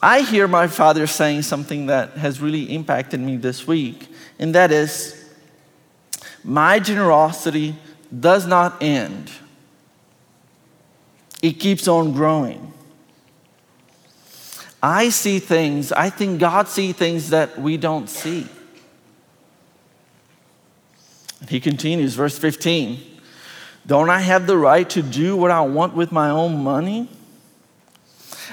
I 0.00 0.20
hear 0.20 0.46
my 0.46 0.68
father 0.68 1.08
saying 1.08 1.42
something 1.42 1.86
that 1.86 2.12
has 2.12 2.40
really 2.40 2.72
impacted 2.72 3.18
me 3.18 3.36
this 3.36 3.66
week, 3.66 4.06
and 4.38 4.54
that 4.54 4.70
is 4.70 5.15
my 6.46 6.78
generosity 6.78 7.74
does 8.18 8.46
not 8.46 8.80
end, 8.80 9.30
it 11.42 11.54
keeps 11.54 11.88
on 11.88 12.12
growing. 12.12 12.72
I 14.82 15.08
see 15.08 15.40
things, 15.40 15.90
I 15.90 16.08
think 16.10 16.38
God 16.38 16.68
sees 16.68 16.94
things 16.94 17.30
that 17.30 17.58
we 17.58 17.76
don't 17.76 18.08
see. 18.08 18.46
And 21.40 21.50
He 21.50 21.58
continues, 21.58 22.14
verse 22.14 22.38
15 22.38 23.00
Don't 23.84 24.08
I 24.08 24.20
have 24.20 24.46
the 24.46 24.56
right 24.56 24.88
to 24.90 25.02
do 25.02 25.36
what 25.36 25.50
I 25.50 25.62
want 25.62 25.94
with 25.94 26.12
my 26.12 26.30
own 26.30 26.62
money? 26.62 27.08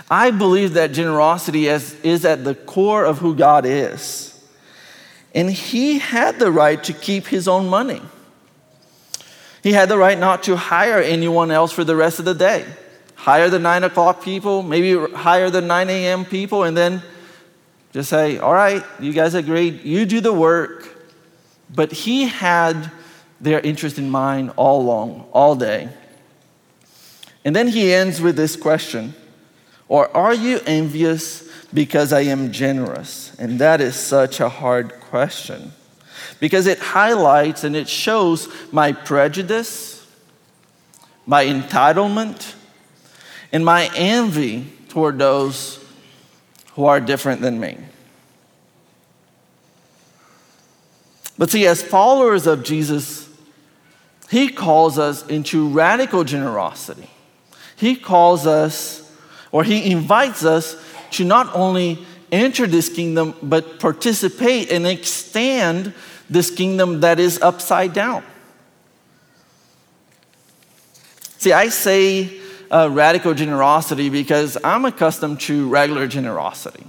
I 0.10 0.32
believe 0.32 0.74
that 0.74 0.92
generosity 0.94 1.68
is, 1.68 1.94
is 2.02 2.26
at 2.26 2.44
the 2.44 2.56
core 2.56 3.06
of 3.06 3.20
who 3.20 3.36
God 3.36 3.66
is. 3.66 4.33
And 5.34 5.50
he 5.50 6.00
had 6.00 6.40
the 6.40 6.52
right 6.52 6.84
to 6.84 6.94
keep 6.94 7.28
his 7.28 7.48
own 7.48 7.68
money. 7.68 8.02
He 9.64 9.72
had 9.72 9.90
the 9.90 9.98
right 9.98 10.20
not 10.20 10.44
to 10.44 10.56
hire 10.56 11.00
anyone 11.00 11.50
else 11.50 11.72
for 11.72 11.84
the 11.84 11.96
rest 11.96 12.20
of 12.20 12.26
the 12.26 12.36
day. 12.36 12.66
Hire 13.16 13.50
the 13.50 13.60
nine 13.60 13.84
o'clock 13.84 14.22
people, 14.22 14.62
maybe 14.62 14.96
hire 15.14 15.50
the 15.50 15.62
9 15.62 15.90
a.m. 15.90 16.26
people, 16.26 16.64
and 16.64 16.76
then 16.76 17.02
just 17.94 18.10
say, 18.10 18.38
All 18.38 18.54
right, 18.54 18.84
you 19.00 19.14
guys 19.14 19.34
agreed, 19.34 19.84
you 19.84 20.06
do 20.06 20.20
the 20.20 20.34
work. 20.34 20.90
But 21.74 21.92
he 21.92 22.26
had 22.26 22.92
their 23.40 23.60
interest 23.62 23.98
in 23.98 24.10
mind 24.10 24.52
all 24.58 24.82
along, 24.82 25.28
all 25.32 25.56
day. 25.56 25.90
And 27.46 27.56
then 27.56 27.68
he 27.68 27.94
ends 27.94 28.22
with 28.22 28.36
this 28.36 28.56
question 28.56 29.16
Or 29.94 30.10
are 30.18 30.34
you 30.34 30.60
envious 30.66 31.48
because 31.72 32.14
I 32.14 32.22
am 32.22 32.52
generous? 32.52 33.32
And 33.38 33.60
that 33.60 33.80
is 33.80 33.96
such 33.96 34.40
a 34.40 34.50
hard 34.50 34.92
question 35.02 35.72
because 36.40 36.66
it 36.66 36.80
highlights 36.80 37.64
and 37.64 37.76
it 37.76 37.88
shows 37.88 38.48
my 38.72 38.92
prejudice, 38.92 40.04
my 41.28 41.46
entitlement, 41.46 42.56
and 43.52 43.64
my 43.64 43.88
envy 43.96 44.66
toward 44.90 45.20
those 45.20 45.78
who 46.74 46.86
are 46.86 47.00
different 47.00 47.42
than 47.42 47.60
me. 47.60 47.78
But 51.38 51.52
see, 51.52 51.68
as 51.68 51.84
followers 51.84 52.48
of 52.48 52.64
Jesus, 52.64 53.30
He 54.32 54.50
calls 54.50 54.98
us 54.98 55.24
into 55.28 55.70
radical 55.70 56.24
generosity. 56.24 57.12
He 57.76 57.96
calls 57.96 58.48
us, 58.48 59.03
or 59.54 59.64
He 59.64 59.90
invites 59.90 60.44
us 60.44 60.76
to 61.12 61.24
not 61.24 61.56
only 61.56 62.06
enter 62.34 62.68
this 62.68 62.90
kingdom, 62.90 63.36
but 63.42 63.80
participate 63.80 64.70
and 64.72 64.86
extend 64.86 65.94
this 66.30 66.50
kingdom 66.50 67.00
that 67.02 67.20
is 67.20 67.40
upside 67.42 67.94
down. 67.94 68.24
See, 71.38 71.54
I 71.54 71.70
say 71.70 72.40
uh, 72.72 72.90
radical 72.92 73.34
generosity 73.34 74.10
because 74.10 74.58
I'm 74.64 74.86
accustomed 74.86 75.40
to 75.42 75.70
regular 75.70 76.08
generosity. 76.08 76.86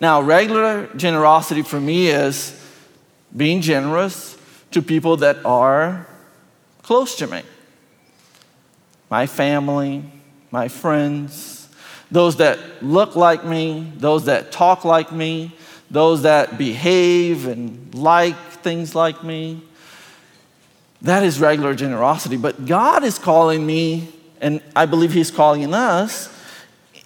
Now, 0.00 0.20
regular 0.20 0.88
generosity 0.94 1.62
for 1.62 1.80
me 1.80 2.08
is 2.08 2.62
being 3.36 3.60
generous 3.62 4.36
to 4.70 4.82
people 4.82 5.16
that 5.18 5.44
are 5.44 6.06
close 6.82 7.16
to 7.16 7.26
me 7.26 7.42
my 9.08 9.26
family, 9.26 10.04
my 10.50 10.68
friends, 10.68 11.55
those 12.10 12.36
that 12.36 12.58
look 12.82 13.16
like 13.16 13.44
me, 13.44 13.92
those 13.96 14.26
that 14.26 14.52
talk 14.52 14.84
like 14.84 15.12
me, 15.12 15.52
those 15.90 16.22
that 16.22 16.58
behave 16.58 17.46
and 17.46 17.94
like 17.94 18.36
things 18.36 18.94
like 18.94 19.22
me. 19.22 19.60
That 21.02 21.22
is 21.22 21.40
regular 21.40 21.74
generosity. 21.74 22.36
But 22.36 22.66
God 22.66 23.04
is 23.04 23.18
calling 23.18 23.64
me, 23.66 24.08
and 24.40 24.62
I 24.74 24.86
believe 24.86 25.12
He's 25.12 25.30
calling 25.30 25.72
us, 25.74 26.32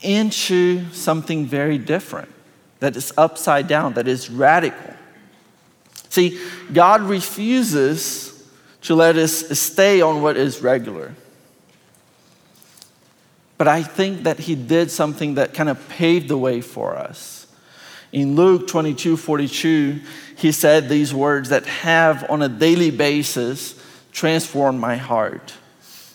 into 0.02 0.90
something 0.92 1.44
very 1.44 1.76
different 1.76 2.32
that 2.78 2.96
is 2.96 3.12
upside 3.18 3.68
down, 3.68 3.94
that 3.94 4.08
is 4.08 4.30
radical. 4.30 4.94
See, 6.08 6.40
God 6.72 7.02
refuses 7.02 8.48
to 8.82 8.94
let 8.94 9.16
us 9.16 9.58
stay 9.58 10.00
on 10.00 10.22
what 10.22 10.36
is 10.36 10.62
regular. 10.62 11.14
But 13.60 13.68
I 13.68 13.82
think 13.82 14.22
that 14.22 14.38
He 14.38 14.54
did 14.54 14.90
something 14.90 15.34
that 15.34 15.52
kind 15.52 15.68
of 15.68 15.86
paved 15.90 16.28
the 16.28 16.38
way 16.38 16.62
for 16.62 16.96
us. 16.96 17.46
In 18.10 18.34
Luke 18.34 18.66
22 18.66 19.18
42, 19.18 20.00
he 20.34 20.50
said 20.50 20.88
these 20.88 21.12
words 21.12 21.50
that 21.50 21.66
have 21.66 22.24
on 22.30 22.40
a 22.40 22.48
daily 22.48 22.90
basis 22.90 23.78
transformed 24.12 24.80
my 24.80 24.96
heart. 24.96 25.52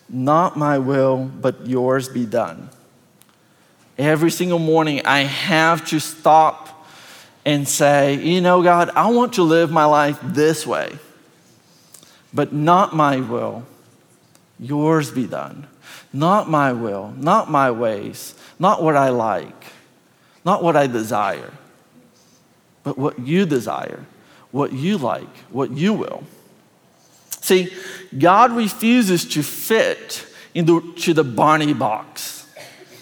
Not 0.10 0.58
my 0.58 0.80
will, 0.80 1.26
but 1.26 1.68
yours 1.68 2.10
be 2.10 2.26
done. 2.26 2.72
Every 3.96 4.32
single 4.32 4.58
morning, 4.58 5.06
I 5.06 5.20
have 5.20 5.86
to 5.90 6.00
stop 6.00 6.88
and 7.46 7.68
say, 7.68 8.16
You 8.16 8.42
know, 8.42 8.64
God, 8.64 8.90
I 8.96 9.12
want 9.12 9.34
to 9.34 9.44
live 9.44 9.70
my 9.70 9.86
life 9.86 10.18
this 10.24 10.66
way, 10.66 10.98
but 12.34 12.54
not 12.54 12.96
my 12.96 13.20
will, 13.20 13.68
yours 14.60 15.12
be 15.12 15.28
done. 15.28 15.68
Not 16.16 16.50
my 16.50 16.72
will, 16.72 17.14
not 17.18 17.50
my 17.50 17.72
ways, 17.72 18.36
not 18.58 18.82
what 18.82 18.96
I 18.96 19.10
like, 19.10 19.66
not 20.44 20.64
what 20.64 20.76
I 20.76 20.88
desire 20.88 21.52
but 22.86 23.00
what 23.00 23.20
you 23.20 23.46
desire, 23.46 24.06
what 24.52 24.72
you 24.72 24.98
like, 24.98 25.36
what 25.50 25.72
you 25.72 25.92
will. 25.92 26.24
See, 27.42 27.74
God 28.18 28.52
refuses 28.52 29.26
to 29.30 29.44
fit 29.44 30.26
into 30.54 31.14
the 31.14 31.24
Barney 31.24 31.74
box. 31.74 32.48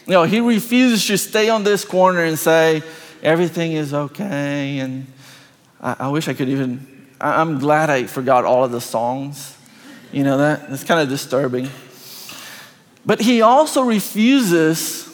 You 0.08 0.14
know, 0.14 0.24
He 0.24 0.40
refuses 0.40 1.06
to 1.08 1.18
stay 1.18 1.50
on 1.50 1.66
this 1.66 1.86
corner 1.86 2.24
and 2.24 2.40
say, 2.40 2.82
everything 3.22 3.74
is 3.74 3.94
okay. 3.94 4.80
And 4.80 5.06
I, 5.82 5.96
I 6.00 6.08
wish 6.08 6.30
I 6.30 6.34
could 6.34 6.50
even, 6.50 7.08
I, 7.20 7.42
I'm 7.42 7.60
glad 7.60 7.90
I 7.90 8.06
forgot 8.06 8.46
all 8.46 8.64
of 8.64 8.72
the 8.72 8.82
songs. 8.82 9.58
You 10.14 10.24
know, 10.24 10.38
that, 10.38 10.70
that's 10.70 10.86
kind 10.86 11.02
of 11.02 11.10
disturbing. 11.10 11.70
But 13.06 13.22
He 13.22 13.42
also 13.42 13.82
refuses 13.82 15.10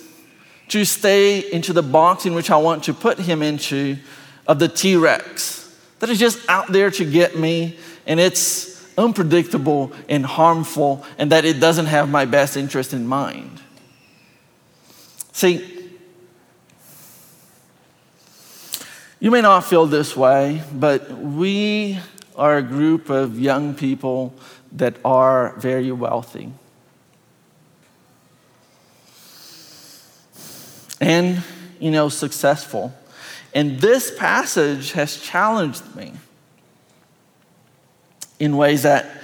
to 0.70 0.86
stay 0.86 1.40
into 1.52 1.74
the 1.74 1.82
box 1.82 2.26
in 2.26 2.36
which 2.36 2.52
I 2.52 2.58
want 2.58 2.84
to 2.86 2.94
put 2.94 3.18
Him 3.20 3.42
into 3.42 3.98
of 4.48 4.60
the 4.60 4.68
T 4.68 4.96
Rex 4.96 5.76
that 6.00 6.10
is 6.10 6.20
just 6.20 6.48
out 6.50 6.68
there 6.72 6.90
to 6.92 7.06
get 7.06 7.38
me, 7.38 7.78
and 8.08 8.20
it's 8.20 8.98
unpredictable 8.98 9.92
and 10.08 10.26
harmful, 10.26 11.06
and 11.18 11.32
that 11.32 11.46
it 11.46 11.60
doesn't 11.60 11.88
have 11.88 12.10
my 12.10 12.26
best 12.26 12.58
interest 12.58 12.94
in 12.94 13.06
mind. 13.06 13.62
See, 15.32 15.90
you 19.20 19.32
may 19.32 19.42
not 19.42 19.66
feel 19.66 19.86
this 19.86 20.16
way, 20.16 20.64
but 20.74 21.12
we 21.12 22.00
are 22.36 22.58
a 22.58 22.62
group 22.62 23.10
of 23.10 23.40
young 23.40 23.74
people 23.74 24.34
that 24.72 24.96
are 25.04 25.54
very 25.58 25.92
wealthy. 25.92 26.52
And, 31.02 31.44
you 31.80 31.92
know, 31.92 32.10
successful. 32.10 32.94
And 33.54 33.80
this 33.80 34.16
passage 34.18 34.92
has 34.92 35.18
challenged 35.18 35.96
me 35.96 36.14
in 38.40 38.56
ways 38.58 38.84
that 38.84 39.20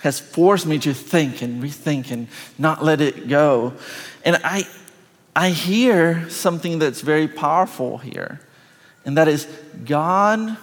has 0.00 0.18
forced 0.18 0.66
me 0.66 0.78
to 0.78 0.94
think 0.94 1.42
and 1.42 1.62
rethink 1.62 2.10
and 2.10 2.26
not 2.58 2.82
let 2.82 3.00
it 3.00 3.28
go. 3.28 3.74
And 4.24 4.40
I, 4.42 4.66
I 5.36 5.50
hear 5.50 6.28
something 6.30 6.78
that's 6.78 7.02
very 7.02 7.28
powerful 7.28 7.98
here, 7.98 8.40
and 9.04 9.16
that 9.16 9.28
is 9.28 9.46
God 9.84 10.56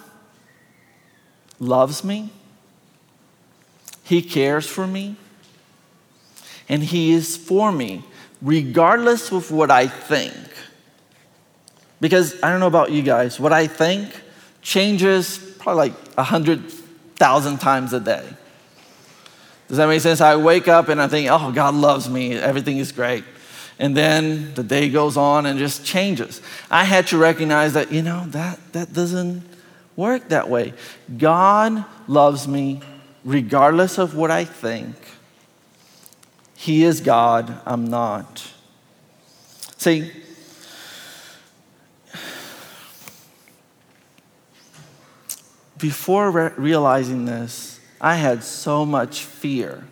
loves 1.60 2.04
me, 2.04 2.32
He 4.04 4.22
cares 4.22 4.66
for 4.66 4.88
me, 4.88 5.16
and 6.68 6.84
He 6.84 7.12
is 7.12 7.38
for 7.38 7.72
me, 7.72 8.04
regardless 8.42 9.32
of 9.32 9.52
what 9.52 9.72
I 9.72 9.88
think. 9.88 10.36
Because 12.00 12.42
I 12.44 12.52
don't 12.52 12.60
know 12.60 12.68
about 12.68 12.92
you 12.92 13.02
guys, 13.02 13.40
what 13.40 13.54
I 13.54 13.68
think 13.68 14.14
changes 14.62 15.40
probably 15.60 15.90
like 15.90 16.16
100,000 16.16 17.58
times 17.58 17.94
a 17.94 18.00
day. 18.00 18.28
Does 19.68 19.78
that 19.78 19.88
make 19.88 20.02
sense? 20.02 20.22
I 20.22 20.36
wake 20.36 20.68
up 20.68 20.88
and 20.88 21.02
I 21.02 21.08
think, 21.08 21.30
oh, 21.30 21.52
God 21.52 21.74
loves 21.74 22.10
me, 22.10 22.36
everything 22.36 22.78
is 22.78 22.92
great. 22.92 23.24
And 23.80 23.96
then 23.96 24.54
the 24.54 24.64
day 24.64 24.90
goes 24.90 25.18
on 25.18 25.46
and 25.46 25.60
just 25.60 25.86
changes. 25.86 26.42
I 26.72 26.84
had 26.84 27.08
to 27.08 27.18
recognize 27.18 27.74
that, 27.74 27.92
you 27.92 28.02
know, 28.02 28.26
that, 28.28 28.60
that 28.74 28.94
doesn't 28.94 29.44
work 29.96 30.30
that 30.30 30.50
way. 30.50 30.74
God 31.18 31.86
loves 32.08 32.48
me 32.48 32.82
regardless 33.24 33.98
of 33.98 34.16
what 34.16 34.32
I 34.32 34.46
think. 34.46 34.96
He 36.60 36.84
is 36.84 37.02
God, 37.02 37.62
I'm 37.68 37.86
not. 37.86 38.52
See, 39.78 40.12
before 45.78 46.32
re- 46.32 46.52
realizing 46.58 47.26
this, 47.26 47.80
I 48.02 48.16
had 48.16 48.44
so 48.44 48.88
much 48.88 49.22
fear. 49.22 49.84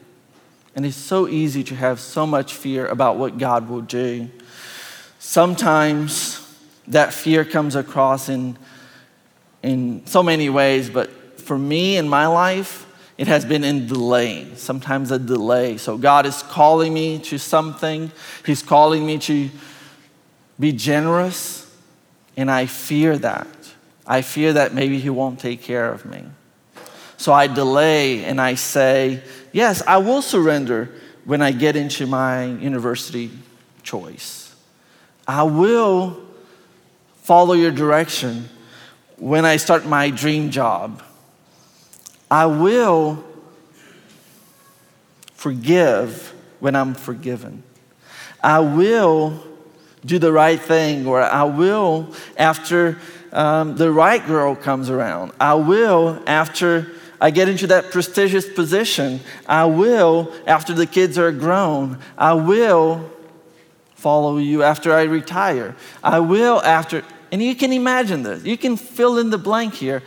And 0.76 0.88
it's 0.88 0.98
so 0.98 1.28
easy 1.28 1.64
to 1.66 1.76
have 1.76 2.00
so 2.00 2.26
much 2.26 2.56
fear 2.56 2.88
about 2.88 3.18
what 3.18 3.38
God 3.38 3.70
will 3.70 3.82
do. 3.82 4.32
Sometimes 5.20 6.42
that 6.88 7.14
fear 7.14 7.46
comes 7.46 7.76
across 7.76 8.28
in, 8.28 8.58
in 9.62 10.04
so 10.08 10.24
many 10.24 10.50
ways, 10.50 10.90
but 10.90 11.40
for 11.40 11.60
me 11.60 11.96
in 11.96 12.10
my 12.10 12.26
life, 12.26 12.85
it 13.18 13.28
has 13.28 13.46
been 13.46 13.64
in 13.64 13.88
delay, 13.88 14.48
sometimes 14.56 15.12
a 15.12 15.20
delay. 15.20 15.78
So 15.78 15.98
God 15.98 16.26
is 16.26 16.44
calling 16.44 16.94
me 16.94 17.20
to 17.20 17.38
something, 17.38 18.12
He's 18.46 18.62
calling 18.62 19.06
me 19.06 19.18
to 19.20 19.50
be 20.60 20.72
generous, 20.72 21.62
and 22.36 22.52
I 22.52 22.66
fear 22.66 23.18
that. 23.18 23.48
I 24.06 24.22
fear 24.22 24.54
that 24.54 24.74
maybe 24.74 25.00
He 25.00 25.10
won't 25.10 25.40
take 25.40 25.62
care 25.62 25.92
of 25.92 26.06
me. 26.06 26.24
So 27.18 27.32
I 27.32 27.48
delay 27.48 28.26
and 28.26 28.42
I 28.42 28.56
say, 28.56 29.22
Yes, 29.54 29.82
I 29.88 29.98
will 29.98 30.22
surrender 30.22 30.92
when 31.24 31.42
I 31.42 31.52
get 31.52 31.76
into 31.76 32.06
my 32.06 32.46
university 32.46 33.32
choice. 33.84 34.54
I 35.28 35.44
will 35.44 36.22
follow 37.24 37.54
your 37.54 37.72
direction 37.72 38.50
when 39.18 39.46
I 39.46 39.58
start 39.58 39.86
my 39.86 40.10
dream 40.10 40.52
job. 40.52 41.02
I 42.36 42.48
will 42.48 43.24
forgive 45.36 46.34
when 46.60 46.76
I'm 46.76 46.94
forgiven. 46.94 47.64
I 48.44 48.60
will 48.60 49.42
do 50.06 50.20
the 50.20 50.34
right 50.34 50.60
thing, 50.60 51.08
or 51.08 51.22
I 51.22 51.44
will 51.44 52.14
after 52.36 53.00
um, 53.32 53.78
the 53.78 53.90
right 53.90 54.28
girl 54.28 54.54
comes 54.54 54.90
around. 54.90 55.32
I 55.40 55.54
will 55.54 56.22
after 56.28 56.92
I 57.22 57.32
get 57.32 57.48
into 57.48 57.68
that 57.68 57.92
prestigious 57.92 58.50
position. 58.50 59.22
I 59.48 59.64
will 59.64 60.34
after 60.46 60.74
the 60.74 60.88
kids 60.88 61.18
are 61.18 61.32
grown. 61.32 62.00
I 62.18 62.34
will 62.34 63.10
follow 63.94 64.40
you 64.40 64.62
after 64.62 64.94
I 64.94 65.04
retire. 65.04 65.74
I 66.04 66.20
will 66.20 66.62
after, 66.64 67.02
and 67.32 67.42
you 67.42 67.56
can 67.56 67.72
imagine 67.72 68.24
this. 68.24 68.44
You 68.44 68.58
can 68.58 68.76
fill 68.76 69.20
in 69.20 69.30
the 69.30 69.38
blank 69.38 69.76
here. 69.76 70.04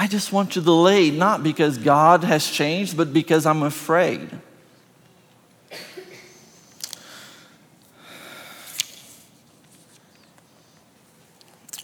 I 0.00 0.06
just 0.06 0.32
want 0.32 0.52
to 0.52 0.60
delay, 0.60 1.10
not 1.10 1.42
because 1.42 1.76
God 1.76 2.22
has 2.22 2.48
changed, 2.48 2.96
but 2.96 3.12
because 3.12 3.44
I'm 3.46 3.64
afraid. 3.64 4.30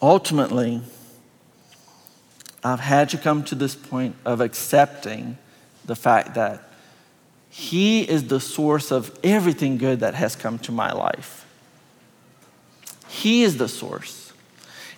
ultimately, 0.01 0.81
I've 2.63 2.79
had 2.79 3.09
to 3.09 3.19
come 3.19 3.43
to 3.45 3.57
this 3.57 3.75
point 3.75 4.15
of 4.25 4.41
accepting 4.41 5.37
the 5.85 5.97
fact 5.97 6.35
that 6.35 6.71
He 7.51 8.09
is 8.09 8.29
the 8.29 8.39
source 8.39 8.93
of 8.93 9.19
everything 9.25 9.77
good 9.77 9.99
that 10.01 10.15
has 10.15 10.37
come 10.37 10.61
to 10.61 10.71
my 10.71 10.93
life. 10.93 11.45
He 13.09 13.43
is 13.43 13.57
the 13.57 13.69
source. 13.69 14.33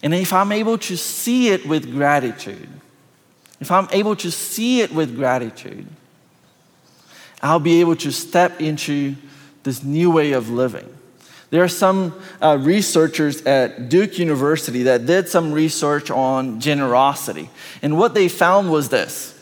And 0.03 0.13
if 0.13 0.35
I'm 0.35 0.53
able 0.53 0.77
to 0.77 0.99
see 0.99 1.49
it 1.49 1.67
with 1.67 1.91
gratitude, 1.91 2.69
if 3.61 3.71
I'm 3.71 3.89
able 3.91 4.17
to 4.17 4.31
see 4.31 4.81
it 4.81 4.93
with 4.93 5.17
gratitude, 5.17 5.87
I'll 7.43 7.61
be 7.61 7.81
able 7.81 7.97
to 7.97 8.11
step 8.11 8.61
into 8.61 9.17
this 9.63 9.83
new 9.83 10.11
way 10.11 10.33
of 10.33 10.51
living. 10.51 10.93
There 11.51 11.63
are 11.63 11.69
some 11.69 12.15
uh, 12.43 12.59
researchers 12.61 13.43
at 13.43 13.89
Duke 13.89 14.19
University 14.19 14.83
that 14.85 15.07
did 15.07 15.29
some 15.29 15.53
research 15.53 16.11
on 16.11 16.61
generosity. 16.61 17.51
And 17.83 17.97
what 17.97 18.15
they 18.15 18.29
found 18.29 18.71
was 18.71 18.89
this 18.89 19.33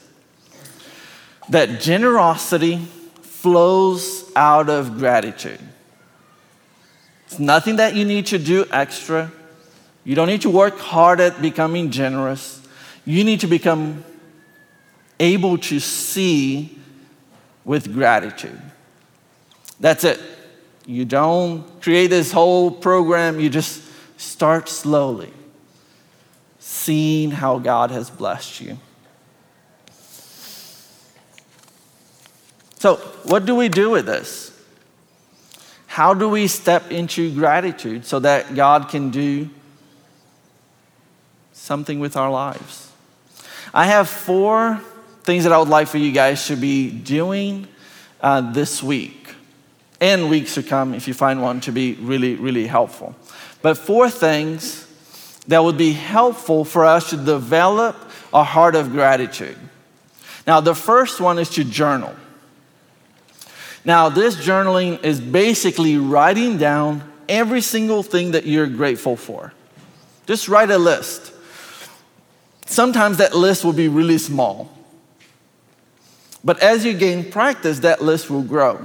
that 1.51 1.81
generosity 1.81 2.79
flows 3.23 4.31
out 4.35 4.71
of 4.71 4.99
gratitude. 4.99 5.61
It's 7.27 7.39
nothing 7.39 7.77
that 7.77 7.95
you 7.95 8.05
need 8.05 8.27
to 8.27 8.39
do 8.39 8.67
extra. 8.71 9.31
You 10.05 10.15
don't 10.15 10.29
need 10.29 10.43
to 10.43 10.51
work 10.51 10.79
hard 10.79 11.21
at 11.21 11.43
becoming 11.43 11.91
generous. 11.91 12.64
You 13.05 13.25
need 13.25 13.41
to 13.41 13.47
become 13.47 14.05
able 15.21 15.59
to 15.59 15.79
see 15.81 16.79
with 17.65 17.93
gratitude. 17.93 18.61
That's 19.81 20.05
it. 20.05 20.21
You 20.87 21.05
don't 21.05 21.81
create 21.81 22.09
this 22.09 22.33
whole 22.33 22.71
program, 22.71 23.41
you 23.41 23.49
just 23.49 23.83
start 24.17 24.69
slowly, 24.69 25.33
seeing 26.59 27.31
how 27.31 27.59
God 27.59 27.91
has 27.91 28.11
blessed 28.11 28.61
you. 28.61 28.79
So, 32.79 32.97
what 33.23 33.47
do 33.47 33.55
we 33.55 33.71
do 33.71 33.91
with 33.91 34.05
this? 34.05 34.51
How 35.87 36.13
do 36.13 36.29
we 36.29 36.49
step 36.49 36.91
into 36.91 37.33
gratitude 37.35 38.05
so 38.05 38.19
that 38.19 38.55
God 38.55 38.89
can 38.89 39.11
do 39.11 39.49
something 41.53 41.99
with 41.99 42.17
our 42.17 42.31
lives? 42.31 42.91
I 43.77 43.87
have 43.87 44.09
four 44.09 44.81
things 45.25 45.43
that 45.43 45.53
I 45.53 45.59
would 45.59 45.69
like 45.69 45.89
for 45.89 45.99
you 45.99 46.13
guys 46.13 46.47
to 46.47 46.55
be 46.55 46.93
doing 46.93 47.67
uh, 48.21 48.53
this 48.53 48.81
week 48.81 49.35
and 50.01 50.31
weeks 50.31 50.55
to 50.55 50.63
come 50.63 50.95
if 50.95 51.09
you 51.09 51.15
find 51.15 51.43
one 51.43 51.61
to 51.63 51.73
be 51.73 51.95
really, 51.95 52.37
really 52.37 52.69
helpful. 52.69 53.17
But 53.63 53.77
four 53.77 54.09
things 54.09 54.87
that 55.49 55.65
would 55.65 55.77
be 55.77 55.91
helpful 55.93 56.65
for 56.65 56.85
us 56.85 57.11
to 57.11 57.17
develop 57.17 57.97
a 58.33 58.45
heart 58.45 58.77
of 58.77 58.93
gratitude. 58.93 59.59
Now, 60.47 60.61
the 60.61 60.77
first 60.77 61.21
one 61.21 61.41
is 61.41 61.51
to 61.51 61.65
journal. 61.65 62.15
Now, 63.85 64.09
this 64.09 64.37
journaling 64.37 65.03
is 65.03 65.21
basically 65.21 65.99
writing 65.99 66.59
down 66.59 67.03
every 67.29 67.61
single 67.61 68.05
thing 68.05 68.31
that 68.31 68.47
you're 68.47 68.69
grateful 68.69 69.17
for. 69.17 69.53
Just 70.27 70.49
write 70.49 70.71
a 70.71 70.79
list. 70.79 71.33
Sometimes 72.67 73.19
that 73.19 73.35
list 73.35 73.65
will 73.65 73.73
be 73.73 73.89
really 73.89 74.19
small. 74.19 74.71
But 76.43 76.61
as 76.61 76.85
you 76.85 76.95
gain 76.95 77.31
practice, 77.31 77.81
that 77.81 78.03
list 78.03 78.31
will 78.31 78.43
grow. 78.43 78.85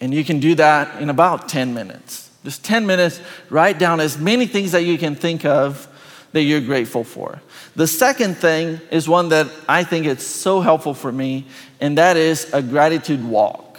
And 0.00 0.12
you 0.12 0.24
can 0.24 0.40
do 0.40 0.54
that 0.56 1.00
in 1.00 1.08
about 1.08 1.48
10 1.48 1.72
minutes. 1.72 2.30
Just 2.44 2.64
10 2.64 2.86
minutes, 2.86 3.20
write 3.50 3.78
down 3.78 4.00
as 4.00 4.18
many 4.18 4.46
things 4.46 4.72
that 4.72 4.82
you 4.82 4.98
can 4.98 5.14
think 5.14 5.44
of 5.44 5.88
that 6.32 6.42
you're 6.42 6.60
grateful 6.60 7.04
for. 7.04 7.40
The 7.76 7.86
second 7.86 8.36
thing 8.36 8.80
is 8.90 9.08
one 9.08 9.28
that 9.28 9.48
I 9.68 9.84
think 9.84 10.06
is 10.06 10.26
so 10.26 10.60
helpful 10.60 10.94
for 10.94 11.12
me, 11.12 11.46
and 11.80 11.96
that 11.98 12.16
is 12.16 12.52
a 12.52 12.62
gratitude 12.62 13.24
walk. 13.24 13.78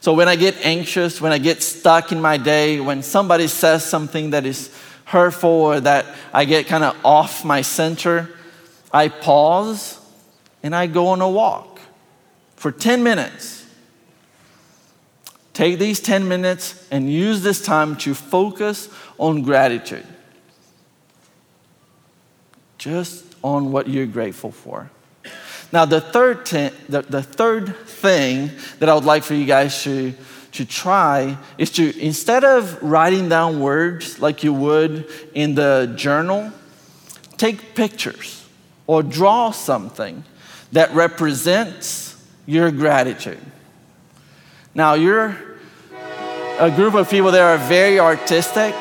So 0.00 0.12
when 0.14 0.28
I 0.28 0.34
get 0.34 0.56
anxious, 0.66 1.20
when 1.20 1.30
I 1.30 1.38
get 1.38 1.62
stuck 1.62 2.10
in 2.10 2.20
my 2.20 2.36
day, 2.36 2.80
when 2.80 3.02
somebody 3.02 3.46
says 3.46 3.84
something 3.84 4.30
that 4.30 4.44
is 4.44 4.74
hurtful 5.04 5.50
or 5.50 5.80
that 5.80 6.06
I 6.32 6.44
get 6.44 6.66
kind 6.66 6.84
of 6.84 6.96
off 7.04 7.44
my 7.44 7.62
center, 7.62 8.30
I 8.92 9.08
pause 9.08 9.98
and 10.62 10.74
I 10.74 10.86
go 10.86 11.08
on 11.08 11.20
a 11.20 11.28
walk 11.28 11.80
for 12.56 12.70
10 12.70 13.02
minutes. 13.02 13.66
Take 15.54 15.78
these 15.78 16.00
10 16.00 16.28
minutes 16.28 16.86
and 16.90 17.12
use 17.12 17.42
this 17.42 17.62
time 17.64 17.96
to 17.98 18.14
focus 18.14 18.88
on 19.18 19.42
gratitude. 19.42 20.06
Just 22.78 23.24
on 23.42 23.72
what 23.72 23.88
you're 23.88 24.06
grateful 24.06 24.50
for. 24.50 24.90
Now, 25.72 25.84
the 25.84 26.00
third, 26.00 26.46
the, 26.46 27.02
the 27.02 27.22
third 27.22 27.76
thing 27.76 28.50
that 28.78 28.88
I 28.88 28.94
would 28.94 29.04
like 29.04 29.24
for 29.24 29.34
you 29.34 29.46
guys 29.46 29.82
to, 29.84 30.14
to 30.52 30.64
try 30.64 31.36
is 31.58 31.70
to, 31.70 31.98
instead 31.98 32.44
of 32.44 32.82
writing 32.82 33.28
down 33.28 33.60
words 33.60 34.20
like 34.20 34.44
you 34.44 34.52
would 34.52 35.08
in 35.34 35.54
the 35.54 35.92
journal, 35.96 36.52
take 37.36 37.74
pictures 37.74 38.46
or 38.86 39.02
draw 39.02 39.50
something 39.50 40.24
that 40.72 40.92
represents 40.94 42.22
your 42.46 42.70
gratitude. 42.70 43.40
Now, 44.74 44.94
you're 44.94 45.36
a 46.58 46.70
group 46.70 46.94
of 46.94 47.10
people 47.10 47.30
that 47.30 47.40
are 47.40 47.58
very 47.66 47.98
artistic. 47.98 48.74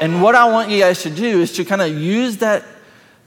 And 0.00 0.22
what 0.22 0.34
I 0.34 0.50
want 0.50 0.70
you 0.70 0.80
guys 0.80 1.02
to 1.02 1.10
do 1.10 1.40
is 1.40 1.52
to 1.54 1.64
kind 1.64 1.82
of 1.82 1.96
use 1.96 2.38
that 2.38 2.64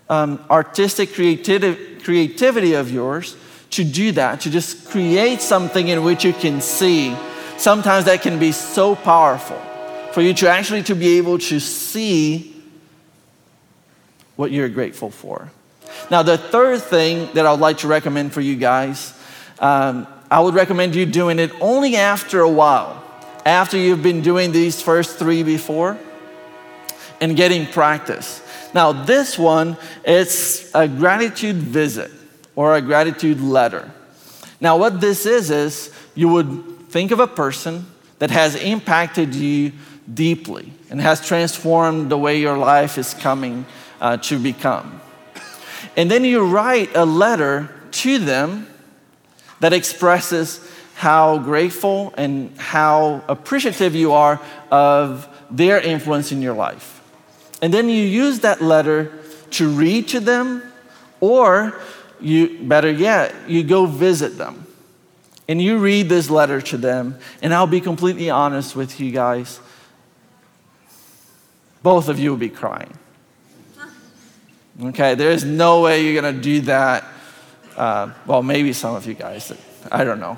um, 0.09 0.43
artistic 0.49 1.13
creativity, 1.13 1.99
creativity 1.99 2.73
of 2.73 2.91
yours 2.91 3.35
to 3.71 3.83
do 3.83 4.11
that, 4.13 4.41
to 4.41 4.49
just 4.49 4.89
create 4.89 5.41
something 5.41 5.87
in 5.87 6.03
which 6.03 6.23
you 6.23 6.33
can 6.33 6.61
see. 6.61 7.15
Sometimes 7.61 8.05
that 8.05 8.23
can 8.23 8.39
be 8.39 8.51
so 8.51 8.95
powerful 8.95 9.61
for 10.13 10.21
you 10.21 10.33
to 10.33 10.49
actually 10.49 10.81
to 10.81 10.95
be 10.95 11.19
able 11.19 11.37
to 11.37 11.59
see 11.59 12.59
what 14.35 14.49
you're 14.49 14.67
grateful 14.67 15.11
for. 15.11 15.51
Now, 16.09 16.23
the 16.23 16.39
third 16.39 16.81
thing 16.81 17.29
that 17.35 17.45
I 17.45 17.51
would 17.51 17.59
like 17.59 17.77
to 17.77 17.87
recommend 17.87 18.33
for 18.33 18.41
you 18.41 18.55
guys, 18.55 19.13
um, 19.59 20.07
I 20.31 20.39
would 20.39 20.55
recommend 20.55 20.95
you 20.95 21.05
doing 21.05 21.37
it 21.37 21.51
only 21.61 21.97
after 21.97 22.39
a 22.39 22.49
while, 22.49 23.03
after 23.45 23.77
you've 23.77 24.01
been 24.01 24.23
doing 24.23 24.51
these 24.51 24.81
first 24.81 25.19
three 25.19 25.43
before 25.43 25.99
and 27.19 27.37
getting 27.37 27.67
practice. 27.67 28.41
Now, 28.73 28.91
this 28.91 29.37
one, 29.37 29.77
it's 30.03 30.73
a 30.73 30.87
gratitude 30.87 31.57
visit 31.57 32.09
or 32.55 32.75
a 32.75 32.81
gratitude 32.81 33.39
letter. 33.39 33.91
Now, 34.59 34.77
what 34.77 34.99
this 34.99 35.27
is, 35.27 35.51
is 35.51 35.93
you 36.15 36.27
would 36.29 36.71
think 36.91 37.11
of 37.11 37.19
a 37.21 37.27
person 37.27 37.85
that 38.19 38.31
has 38.31 38.55
impacted 38.55 39.33
you 39.33 39.71
deeply 40.13 40.71
and 40.89 40.99
has 40.99 41.25
transformed 41.25 42.11
the 42.11 42.17
way 42.17 42.37
your 42.39 42.57
life 42.57 42.97
is 42.97 43.13
coming 43.13 43.65
uh, 44.01 44.17
to 44.17 44.37
become. 44.37 44.99
And 45.95 46.11
then 46.11 46.25
you 46.25 46.45
write 46.45 46.93
a 46.95 47.05
letter 47.05 47.73
to 47.91 48.19
them 48.19 48.67
that 49.61 49.71
expresses 49.71 50.59
how 50.95 51.37
grateful 51.37 52.13
and 52.17 52.55
how 52.57 53.23
appreciative 53.27 53.95
you 53.95 54.11
are 54.11 54.41
of 54.69 55.27
their 55.49 55.79
influence 55.79 56.31
in 56.31 56.41
your 56.41 56.53
life. 56.53 57.01
And 57.61 57.73
then 57.73 57.87
you 57.87 58.03
use 58.03 58.41
that 58.41 58.61
letter 58.61 59.11
to 59.51 59.69
read 59.69 60.09
to 60.09 60.19
them, 60.19 60.61
or 61.21 61.79
you, 62.19 62.59
better 62.63 62.91
yet, 62.91 63.33
you 63.47 63.63
go 63.63 63.85
visit 63.85 64.37
them. 64.37 64.65
And 65.51 65.61
you 65.61 65.79
read 65.79 66.07
this 66.07 66.29
letter 66.29 66.61
to 66.61 66.77
them, 66.77 67.19
and 67.41 67.53
I'll 67.53 67.67
be 67.67 67.81
completely 67.81 68.29
honest 68.29 68.73
with 68.73 69.01
you 69.01 69.11
guys. 69.11 69.59
Both 71.83 72.07
of 72.07 72.19
you 72.19 72.29
will 72.29 72.37
be 72.37 72.47
crying. 72.47 72.97
Okay, 74.81 75.15
there 75.15 75.29
is 75.29 75.43
no 75.43 75.81
way 75.81 76.05
you're 76.05 76.21
going 76.21 76.33
to 76.33 76.41
do 76.41 76.61
that. 76.61 77.03
Uh, 77.75 78.13
well, 78.25 78.41
maybe 78.41 78.71
some 78.71 78.95
of 78.95 79.05
you 79.05 79.13
guys, 79.13 79.51
I 79.91 80.05
don't 80.05 80.21
know. 80.21 80.37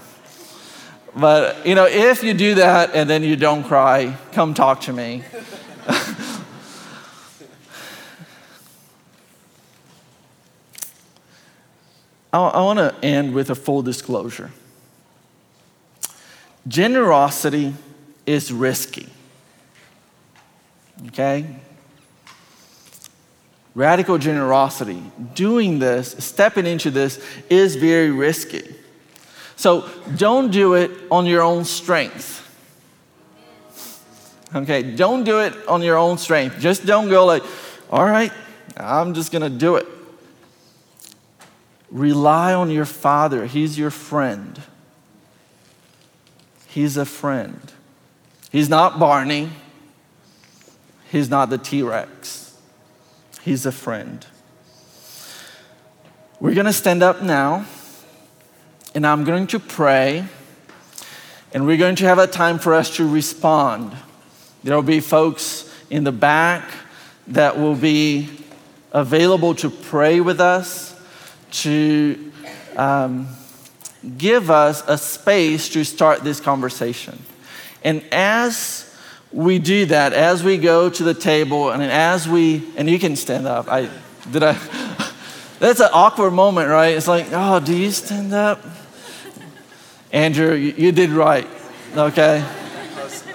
But, 1.15 1.63
you 1.63 1.75
know, 1.75 1.85
if 1.85 2.23
you 2.23 2.33
do 2.33 2.55
that 2.55 2.95
and 2.95 3.07
then 3.07 3.21
you 3.21 3.35
don't 3.35 3.63
cry, 3.63 4.17
come 4.31 4.55
talk 4.55 4.81
to 4.81 4.93
me. 4.93 5.23
I, 12.33 12.39
I 12.39 12.61
want 12.63 12.79
to 12.79 12.95
end 13.05 13.35
with 13.35 13.51
a 13.51 13.55
full 13.55 13.83
disclosure. 13.83 14.49
Generosity 16.67 17.73
is 18.25 18.51
risky. 18.51 19.09
Okay? 21.07 21.45
Radical 23.75 24.17
generosity, 24.17 25.01
doing 25.33 25.79
this, 25.79 26.15
stepping 26.19 26.67
into 26.67 26.91
this, 26.91 27.19
is 27.49 27.75
very 27.75 28.11
risky. 28.11 28.75
So 29.55 29.89
don't 30.15 30.51
do 30.51 30.75
it 30.75 30.91
on 31.09 31.25
your 31.25 31.41
own 31.41 31.65
strength. 31.65 32.41
Okay, 34.53 34.83
don't 34.95 35.23
do 35.23 35.39
it 35.39 35.53
on 35.67 35.81
your 35.81 35.97
own 35.97 36.19
strength. 36.19 36.59
Just 36.59 36.85
don't 36.85 37.09
go 37.09 37.25
like, 37.25 37.43
all 37.89 38.05
right, 38.05 38.31
I'm 38.77 39.15
just 39.15 39.31
gonna 39.31 39.49
do 39.49 39.77
it. 39.77 39.87
Rely 41.89 42.53
on 42.53 42.69
your 42.69 42.85
Father, 42.85 43.47
He's 43.47 43.77
your 43.77 43.89
friend. 43.89 44.61
He's 46.73 46.97
a 46.97 47.05
friend. 47.05 47.71
He's 48.51 48.67
not 48.67 48.97
Barney, 48.97 49.51
He's 51.11 51.29
not 51.29 51.51
the 51.51 51.59
T 51.59 51.83
Rex. 51.83 52.57
He's 53.43 53.67
a 53.67 53.71
friend. 53.71 54.25
We're 56.39 56.55
going 56.55 56.65
to 56.65 56.73
stand 56.73 57.03
up 57.03 57.21
now, 57.21 57.67
and 58.95 59.05
I'm 59.05 59.23
going 59.23 59.45
to 59.47 59.59
pray, 59.59 60.25
and 61.53 61.67
we're 61.67 61.77
going 61.77 61.97
to 61.97 62.05
have 62.05 62.17
a 62.17 62.25
time 62.25 62.57
for 62.57 62.73
us 62.73 62.95
to 62.95 63.07
respond. 63.07 63.95
There 64.63 64.75
will 64.75 64.81
be 64.81 64.99
folks 64.99 65.71
in 65.91 66.03
the 66.03 66.11
back 66.11 66.67
that 67.27 67.59
will 67.59 67.75
be 67.75 68.29
available 68.91 69.53
to 69.55 69.69
pray 69.69 70.19
with 70.19 70.39
us 70.41 70.99
to 71.51 72.31
um, 72.75 73.27
give 74.17 74.49
us 74.49 74.83
a 74.87 74.97
space 74.97 75.69
to 75.69 75.83
start 75.83 76.23
this 76.23 76.39
conversation. 76.39 77.17
And 77.83 78.03
as 78.11 78.93
we 79.31 79.59
do 79.59 79.85
that, 79.87 80.13
as 80.13 80.43
we 80.43 80.57
go 80.57 80.89
to 80.89 81.03
the 81.03 81.13
table, 81.13 81.71
and 81.71 81.81
as 81.83 82.27
we, 82.27 82.63
and 82.77 82.89
you 82.89 82.99
can 82.99 83.15
stand 83.15 83.47
up. 83.47 83.67
I 83.67 83.89
did 84.31 84.43
I. 84.43 84.53
That's 85.59 85.79
an 85.79 85.89
awkward 85.93 86.31
moment, 86.31 86.69
right? 86.69 86.95
It's 86.95 87.07
like, 87.07 87.27
oh, 87.31 87.59
do 87.59 87.75
you 87.75 87.91
stand 87.91 88.33
up? 88.33 88.63
Andrew, 90.11 90.53
you, 90.53 90.73
you 90.77 90.91
did 90.91 91.09
right. 91.09 91.47
Okay. 91.95 92.43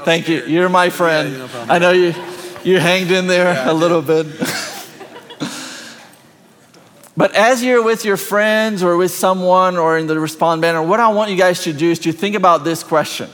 Thank 0.05 0.29
you. 0.29 0.45
You're 0.45 0.69
my 0.69 0.91
friend. 0.91 1.51
I 1.69 1.79
know 1.79 1.91
you. 1.91 2.15
You 2.65 2.79
hanged 2.79 3.11
in 3.11 3.27
there 3.27 3.67
a 3.69 3.73
little 3.73 4.03
bit. 4.03 4.27
But 7.19 7.35
as 7.35 7.65
you're 7.65 7.83
with 7.83 8.05
your 8.05 8.17
friends 8.17 8.81
or 8.81 8.97
with 8.97 9.11
someone 9.11 9.77
or 9.77 9.99
in 9.99 10.07
the 10.07 10.21
respond 10.21 10.63
banner, 10.63 10.81
what 10.81 11.01
I 11.01 11.09
want 11.09 11.33
you 11.33 11.37
guys 11.37 11.65
to 11.65 11.73
do 11.73 11.91
is 11.91 11.99
to 12.01 12.13
think 12.13 12.37
about 12.37 12.63
this 12.63 12.85
question 12.85 13.29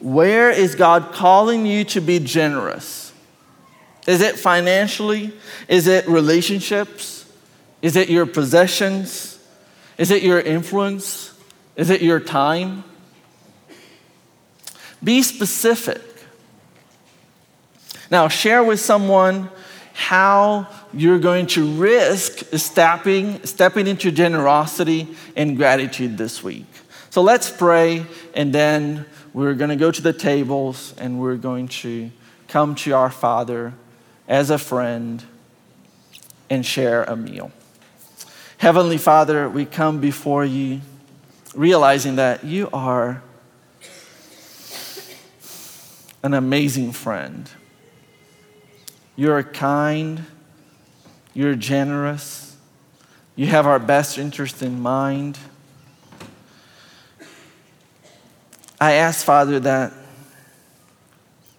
Where 0.00 0.50
is 0.50 0.74
God 0.74 1.12
calling 1.12 1.66
you 1.66 1.84
to 1.84 2.00
be 2.00 2.18
generous? 2.18 3.12
Is 4.08 4.22
it 4.22 4.40
financially? 4.40 5.32
Is 5.68 5.86
it 5.86 6.08
relationships? 6.08 7.30
Is 7.80 7.94
it 7.94 8.10
your 8.10 8.26
possessions? 8.26 9.38
Is 9.96 10.10
it 10.10 10.24
your 10.24 10.40
influence? 10.40 11.38
Is 11.76 11.90
it 11.90 12.02
your 12.02 12.18
time? 12.18 12.82
Be 15.04 15.22
specific. 15.22 16.02
Now, 18.10 18.26
share 18.26 18.64
with 18.64 18.80
someone 18.80 19.48
how 19.92 20.66
you're 20.92 21.18
going 21.18 21.46
to 21.48 21.66
risk 21.74 22.44
stepping, 22.54 23.44
stepping 23.44 23.86
into 23.86 24.10
generosity 24.10 25.08
and 25.36 25.56
gratitude 25.56 26.16
this 26.16 26.42
week. 26.42 26.66
So 27.10 27.22
let's 27.22 27.50
pray, 27.50 28.06
and 28.34 28.52
then 28.52 29.06
we're 29.32 29.54
going 29.54 29.70
to 29.70 29.76
go 29.76 29.90
to 29.90 30.02
the 30.02 30.12
tables 30.12 30.94
and 30.98 31.20
we're 31.20 31.36
going 31.36 31.68
to 31.68 32.10
come 32.48 32.74
to 32.74 32.92
our 32.92 33.10
Father 33.10 33.74
as 34.26 34.50
a 34.50 34.58
friend 34.58 35.22
and 36.50 36.64
share 36.64 37.04
a 37.04 37.16
meal. 37.16 37.50
Heavenly 38.58 38.98
Father, 38.98 39.48
we 39.48 39.64
come 39.64 40.00
before 40.00 40.44
you 40.44 40.80
realizing 41.54 42.16
that 42.16 42.44
you 42.44 42.68
are 42.72 43.22
an 46.22 46.34
amazing 46.34 46.92
friend. 46.92 47.48
You're 49.16 49.42
kind 49.42 50.24
you're 51.38 51.54
generous. 51.54 52.56
You 53.36 53.46
have 53.46 53.64
our 53.64 53.78
best 53.78 54.18
interest 54.18 54.60
in 54.60 54.80
mind. 54.80 55.38
I 58.80 58.94
ask, 58.94 59.24
Father, 59.24 59.60
that 59.60 59.92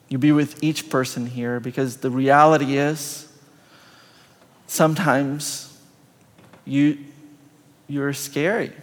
you 0.10 0.18
be 0.18 0.34
with 0.34 0.62
each 0.62 0.90
person 0.90 1.28
here 1.28 1.62
because 1.62 1.96
the 1.96 2.10
reality 2.10 2.76
is 2.76 3.32
sometimes 4.68 5.80
you, 6.66 6.98
you're 7.88 8.12
scary. 8.12 8.74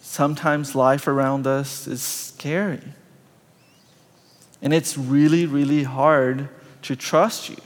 Sometimes 0.00 0.76
life 0.76 1.08
around 1.08 1.44
us 1.44 1.88
is 1.88 2.02
scary. 2.04 2.84
And 4.62 4.72
it's 4.72 4.96
really, 4.96 5.44
really 5.44 5.82
hard 5.82 6.48
to 6.82 6.94
trust 6.94 7.48
you. 7.48 7.56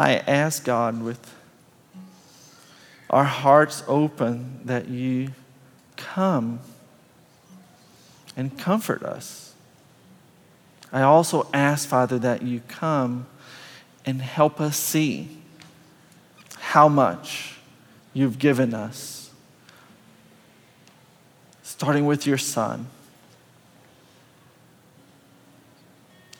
I 0.00 0.14
ask 0.14 0.64
God 0.64 1.02
with 1.02 1.34
our 3.10 3.24
hearts 3.24 3.84
open 3.86 4.60
that 4.64 4.88
you 4.88 5.32
come 5.98 6.60
and 8.34 8.58
comfort 8.58 9.02
us. 9.02 9.52
I 10.90 11.02
also 11.02 11.50
ask, 11.52 11.86
Father, 11.86 12.18
that 12.18 12.40
you 12.40 12.62
come 12.66 13.26
and 14.06 14.22
help 14.22 14.58
us 14.58 14.78
see 14.78 15.36
how 16.56 16.88
much 16.88 17.56
you've 18.14 18.38
given 18.38 18.72
us, 18.72 19.30
starting 21.62 22.06
with 22.06 22.26
your 22.26 22.38
Son. 22.38 22.86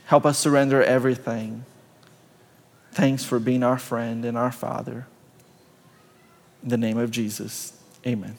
Help 0.07 0.25
us 0.25 0.39
surrender 0.39 0.83
everything 0.83 1.67
Thanks 2.93 3.25
for 3.25 3.39
being 3.39 3.63
our 3.63 3.79
friend 3.79 4.25
and 4.25 4.37
our 4.37 4.53
Father. 4.53 5.07
In 6.63 6.69
the 6.69 6.77
name 6.77 6.99
of 6.99 7.11
Jesus, 7.11 7.79
amen. 8.07 8.37